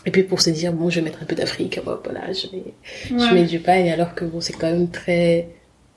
[0.07, 2.47] et puis pour se dire bon je vais mettre un peu d'Afrique hop voilà je
[2.57, 2.65] mets
[3.29, 5.49] je mets du pagne alors que bon c'est quand même très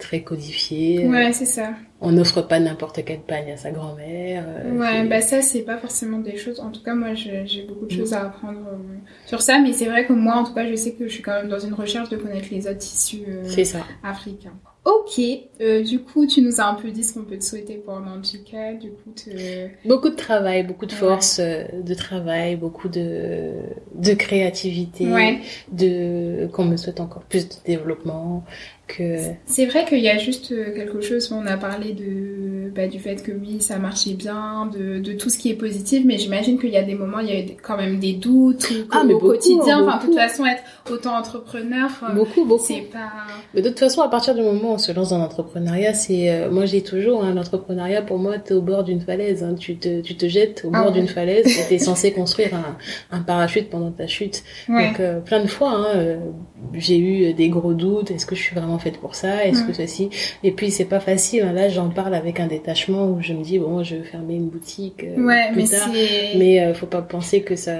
[0.02, 1.70] très codifié Ouais, c'est ça.
[2.02, 5.78] on n'offre pas n'importe quel pagne à sa grand-mère euh, Ouais, bah ça, c'est pas
[5.78, 6.60] forcément des choses.
[6.60, 7.98] En tout cas, moi, j'ai beaucoup de Mm.
[7.98, 8.78] choses à apprendre euh,
[9.26, 11.24] sur ça, mais c'est vrai que moi, en tout cas, je sais que je suis
[11.24, 14.54] quand même dans une recherche de connaître les autres tissus euh, c'est ça africains.
[14.84, 15.20] Ok,
[15.62, 18.00] euh, du coup, tu nous as un peu dit ce qu'on peut te souhaiter pour
[18.00, 19.30] Nanjika, du coup, te...
[19.88, 23.52] Beaucoup de travail, beaucoup de force euh, de travail, beaucoup de,
[23.94, 25.40] de créativité, Ouais.
[25.72, 28.44] de qu'on me souhaite encore plus de développement,
[28.88, 32.88] que C'est vrai qu'il y a juste euh, quelque chose, on a parlé de, bah,
[32.88, 36.18] du fait que oui, ça marchait bien, de, de tout ce qui est positif, mais
[36.18, 38.88] j'imagine qu'il y a des moments, il y a eu quand même des doutes, ou
[38.92, 42.64] Ah, mais au beaucoup, quotidien, enfin, de toute façon, être auto-entrepreneur, euh, beaucoup, beaucoup.
[42.66, 43.12] c'est pas...
[43.54, 46.50] Mais de toute façon, à partir du moment on se lance dans l'entrepreneuriat, c'est, euh,
[46.50, 50.02] moi dis toujours, hein, l'entrepreneuriat pour moi, t'es au bord d'une falaise, hein, tu te,
[50.02, 51.00] tu te jettes au Ah bord ouais.
[51.00, 52.78] d'une falaise t'es censé construire un,
[53.12, 54.44] un parachute pendant ta chute.
[54.70, 54.88] Ouais.
[54.88, 56.18] Donc euh, plein de fois, hein, euh,
[56.74, 58.12] j'ai eu des gros doutes.
[58.12, 59.74] Est-ce que je suis vraiment faite pour ça Est-ce que Mm.
[59.74, 60.10] ceci
[60.44, 61.44] Et puis c'est pas facile.
[61.44, 61.54] hein.
[61.54, 64.48] Là, j'en parle avec un détachement où je me dis bon, je vais fermer une
[64.50, 65.90] boutique euh, Ouais, plus mais tard.
[66.38, 67.74] Mais euh, faut pas penser que ça,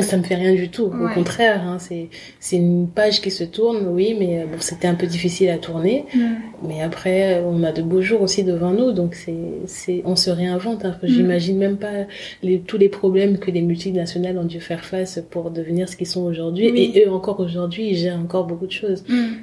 [0.00, 0.84] ça me fait rien du tout.
[0.84, 2.08] Au contraire, hein, c'est
[2.40, 5.58] c'est une page qui se tourne, oui, mais euh, bon, c'était un peu difficile à
[5.58, 6.04] tourner.
[6.14, 6.20] Mm.
[6.68, 9.34] Mais après, on a de beaux jours aussi devant nous, donc c'est
[9.66, 10.84] c'est on se réinvente.
[10.84, 10.96] Hein.
[11.02, 11.06] Mm.
[11.06, 12.04] J'imagine même pas
[12.42, 16.06] les, tous les problèmes que les multinationales ont dû faire face pour devenir ce qu'ils
[16.06, 16.70] sont aujourd'hui.
[16.72, 16.92] Oui.
[16.94, 19.04] Et eux encore aujourd'hui, gèrent encore beaucoup de choses.
[19.08, 19.34] Mm.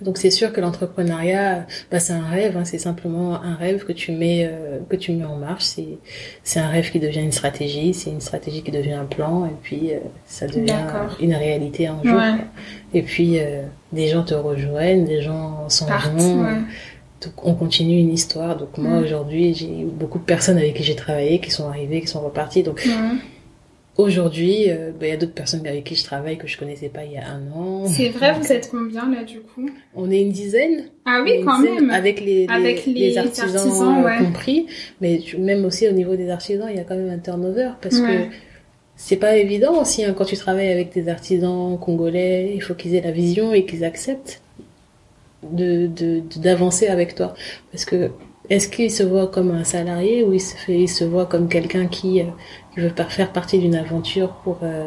[0.00, 2.56] Donc c'est sûr que l'entrepreneuriat, bah, c'est un rêve.
[2.56, 5.64] Hein, c'est simplement un rêve que tu mets euh, que tu mets en marche.
[5.64, 5.88] C'est
[6.44, 7.92] c'est un rêve qui devient une stratégie.
[7.94, 9.46] C'est une stratégie qui devient un plan.
[9.46, 10.76] Et puis euh, ça devient
[11.20, 12.16] une réalité un jour.
[12.16, 12.34] Ouais.
[12.94, 13.62] Et puis euh,
[13.92, 16.42] des gens te rejoignent, des gens s'en vont.
[16.44, 16.54] ouais.
[17.24, 18.56] Donc on continue une histoire.
[18.56, 19.02] Donc moi Mm.
[19.02, 22.62] aujourd'hui, j'ai beaucoup de personnes avec qui j'ai travaillé qui sont arrivées, qui sont reparties.
[22.62, 22.86] Donc.
[23.98, 26.88] Aujourd'hui, euh, bah, il y a d'autres personnes avec qui je travaille que je connaissais
[26.88, 27.86] pas il y a un an.
[27.86, 29.68] C'est vrai, Donc, vous êtes combien là du coup?
[29.94, 30.84] On est une dizaine.
[31.04, 31.90] Ah oui, quand dizaine, même.
[31.90, 34.18] Avec les, les, Avec les artisans, artisans, euh, ouais.
[34.18, 34.66] compris.
[35.00, 37.98] Mais même aussi au niveau des artisans, il y a quand même un turnover parce
[37.98, 38.28] Ouais.
[38.28, 38.34] que
[38.96, 42.52] c'est pas évident aussi hein, quand tu travailles avec des artisans congolais.
[42.54, 44.42] Il faut qu'ils aient la vision et qu'ils acceptent
[45.42, 47.34] de de- de- d'avancer avec toi
[47.70, 48.10] parce que
[48.50, 51.48] est-ce qu'il se voit comme un salarié ou il se fait il se voit comme
[51.48, 52.20] quelqu'un qui
[52.78, 54.86] qui veut par- faire partie d'une aventure pour euh,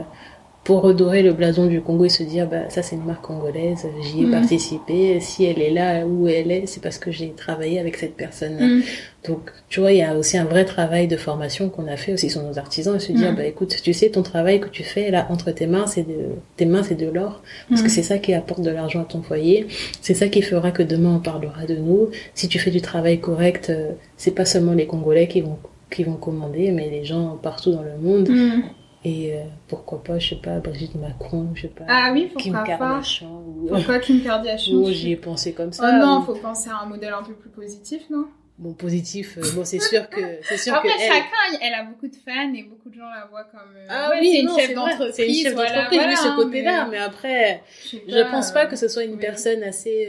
[0.64, 3.88] pour redorer le blason du Congo et se dire bah ça c'est une marque congolaise
[4.04, 4.32] j'y ai Mhm.
[4.32, 8.16] participé si elle est là où elle est c'est parce que j'ai travaillé avec cette
[8.16, 8.82] personne Mm.
[9.28, 9.40] donc
[9.70, 12.30] tu vois il y a aussi un vrai travail de formation qu'on a fait aussi
[12.30, 13.38] sur nos artisans et se dire Mhm.
[13.38, 16.20] bah écoute tu sais ton travail que tu fais là entre tes mains c'est de
[16.58, 17.86] tes mains c'est de l'or parce Mm.
[17.86, 19.66] que c'est ça qui apporte de l'argent à ton foyer
[20.06, 23.20] c'est ça qui fera que demain on parlera de nous si tu fais du travail
[23.20, 25.58] correct euh, c'est pas seulement les Congolais qui vont
[25.92, 28.62] qui vont commander mais les gens partout dans le monde Mm.
[29.04, 32.54] et euh, pourquoi pas je sais pas Brigitte Macron je sais pas Ah oui, Kim
[32.54, 36.20] pourquoi pas Kardashian ou Pourquoi Kim Kardashian je- j'y ai pensé comme Oh ça non,
[36.20, 38.26] ou- faut penser à un modèle un peu plus positif, non?
[38.60, 41.84] Bon positif euh, bon c'est sûr que c'est sûr Après, que elle- chacun, elle a
[41.84, 43.74] beaucoup de fans et beaucoup de gens la voient comme.
[43.76, 45.14] euh, Ah ouais, oui, c'est une chef d'entreprise.
[45.16, 46.88] c'est une chef voilà, d'entreprise, oui, voilà, ce hein, côté-là.
[46.92, 49.18] Mais après, je je pense pas que ce soit une oui.
[49.20, 50.08] personne assez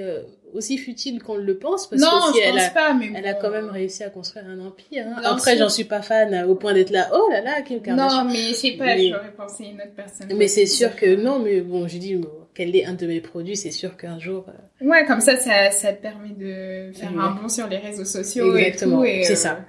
[0.52, 3.10] aussi futile qu'on le pense, parce Non, que si je elle pense a, pas, mais
[3.14, 3.38] elle a bon.
[3.40, 5.06] quand même réussi à construire un empire.
[5.08, 5.20] hein.
[5.24, 7.08] Après, j'en suis pas fan euh, au point d'être là.
[7.14, 8.24] Oh là là, Kim Kardashian.
[8.24, 10.26] Non, mais je sais pas, Mais- j'aurais pensé à une autre personne.
[10.36, 13.20] mais c'est sûr que non, mais bon, je dis bon, quel est un de mes
[13.20, 14.44] produits, c'est sûr qu'un jour.
[14.48, 17.20] euh, Ouais, comme ça, ça, ça te permet de faire Ouais.
[17.22, 19.20] un bond sur les réseaux sociaux Exactement, et tout.
[19.20, 19.60] et, c'est euh, ça.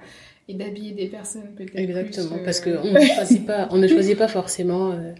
[0.48, 3.78] Et d'habiller des personnes peut-être Exactement, plus, euh, parce que on ne choisit pas, on
[3.78, 5.12] ne choisit pas forcément euh,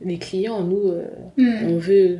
[0.00, 0.64] les clients.
[0.64, 1.04] Nous, euh,
[1.36, 1.68] Hmm.
[1.68, 2.18] on veut.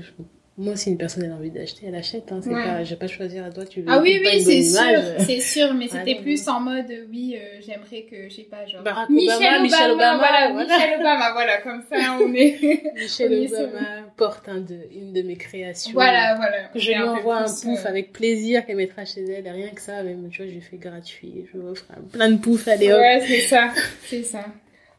[0.60, 2.32] Moi, si une personne elle a envie d'acheter, elle achète.
[2.32, 2.64] Hein, c'est Ouais.
[2.64, 3.64] pas, je vais pas choisir à toi.
[3.64, 6.90] Tu veux Ah oui, oui, c'est sûr, c'est sûr, mais Ah c'était plus en mode,
[6.90, 8.82] euh, oui, euh, j'aimerais que, je sais pas, genre...
[8.82, 12.58] Barack Michelle Obama, Obama, Michelle Obama, voilà, Obama, voilà, comme ça, on est...
[12.96, 13.86] Michelle On est sur- Obama
[14.16, 15.92] porte un de, une de mes créations.
[15.92, 16.64] voilà, voilà.
[16.74, 19.46] Que je lui envoie un plus, pouf euh, avec plaisir qu'elle mettra chez elle.
[19.46, 21.46] Et rien que ça, même, tu vois, je lui fais gratuit.
[21.52, 22.98] Je lui offre plein de poufs, allez hop.
[22.98, 23.68] Ouais, c'est ça,
[24.06, 24.44] c'est ça.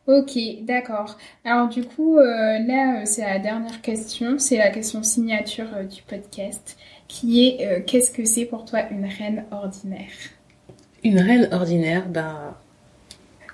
[0.09, 1.19] Ok, d'accord.
[1.45, 5.83] Alors du coup, euh, là, euh, c'est la dernière question, c'est la question signature euh,
[5.83, 10.09] du podcast, qui est qu'est-ce que c'est pour toi une reine ordinaire?
[11.03, 12.55] Une reine ordinaire, ben,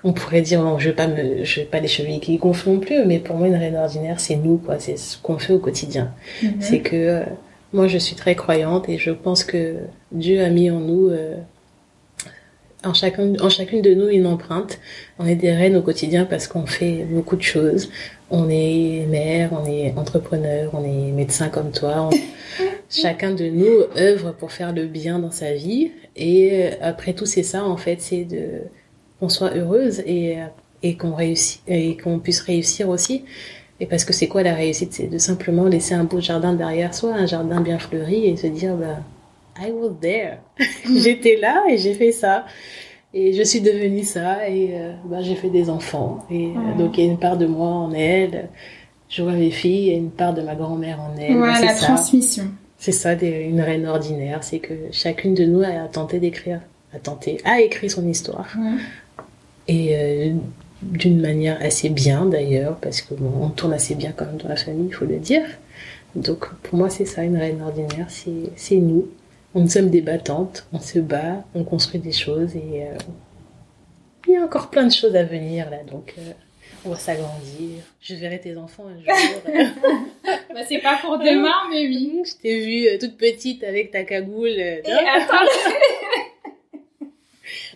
[0.02, 2.70] on pourrait dire, bon, je vais pas me, je vais pas les cheveux qui gonflent
[2.70, 4.78] non plus, mais pour moi, une reine ordinaire, c'est nous, quoi.
[4.78, 6.14] C'est ce qu'on fait au quotidien.
[6.42, 6.54] Mhm.
[6.60, 7.22] C'est que
[7.74, 9.76] moi, je suis très croyante et je pense que
[10.10, 11.10] Dieu a mis en nous,
[12.86, 14.78] en chacun, en chacune de nous, une empreinte.
[15.18, 17.90] On est des reines au quotidien parce qu'on fait beaucoup de choses.
[18.30, 22.08] On est mère, on est entrepreneur, on est médecin comme toi.
[22.10, 22.16] On-
[22.88, 25.90] Chacun de nous œuvre pour faire le bien dans sa vie.
[26.16, 28.44] Et euh, après tout, c'est ça, en fait, c'est de
[29.18, 30.44] qu'on soit heureuse et, euh,
[30.82, 33.24] et qu'on réussisse et qu'on puisse réussir aussi.
[33.80, 34.92] Et parce que c'est quoi la réussite?
[34.94, 38.46] C'est de simplement laisser un beau jardin derrière soi, un jardin bien fleuri et se
[38.46, 38.98] dire bah
[39.60, 40.38] I was there.
[40.86, 42.44] J'étais là et j'ai fait ça.
[43.14, 46.24] Et je suis devenue ça et euh, bah, j'ai fait des enfants.
[46.30, 46.78] Et euh, Ouais.
[46.78, 48.48] donc il y a une part de moi en elle.
[49.08, 51.36] Je vois mes filles et une part de ma grand-mère en elle.
[51.36, 51.86] Voilà, Bah, la ça.
[51.86, 52.44] transmission.
[52.78, 54.42] C'est ça, des- une reine ordinaire.
[54.44, 56.60] C'est que chacune de nous a tenté d'écrire,
[56.94, 58.54] a tenté, a écrit son histoire.
[58.58, 59.24] Ouais.
[59.68, 60.32] Et euh,
[60.82, 64.48] d'une manière assez bien d'ailleurs, parce que bon, on tourne assez bien quand même dans
[64.48, 65.44] la famille, il faut le dire.
[66.14, 68.76] Donc pour moi, c'est ça, une reine ordinaire, c'est c'est
[69.60, 69.68] nous.
[69.68, 72.96] Sommes des battantes, on se bat, on construit des choses et euh,
[74.28, 76.32] il y a encore plein de choses à venir là, donc euh,
[76.84, 77.82] on va s'agrandir.
[78.00, 79.14] Je verrai tes enfants un jour.
[80.54, 82.22] Bah, c'est pas pour demain, mais oui.
[82.26, 84.48] Je t'ai vue euh, toute petite avec ta cagoule.
[84.48, 85.44] euh, Et attends,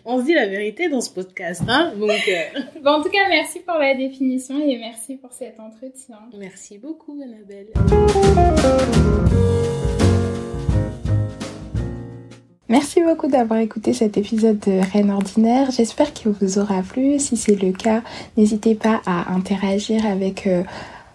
[0.07, 3.29] On se dit la vérité dans ce podcast, hein Donc euh, bon, en tout cas,
[3.29, 6.19] merci pour la définition et merci pour cet entretien.
[6.39, 7.67] merci beaucoup, Annabelle.
[12.71, 15.73] Merci beaucoup d'avoir écouté cet épisode de Reine Ordinaire.
[15.73, 17.19] J'espère qu'il vous aura plu.
[17.19, 18.01] Si c'est le cas,
[18.37, 20.63] n'hésitez pas à interagir avec euh,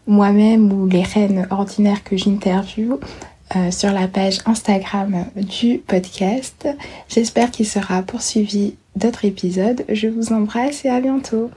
[0.06, 3.00] moi-même ou les reines ordinaires que j'interviewe
[3.56, 6.68] euh, sur la page Instagram du podcast.
[7.08, 9.86] J'espère qu'il sera poursuivi d'autres épisodes.
[9.88, 11.52] Je vous embrasse et à bientôt.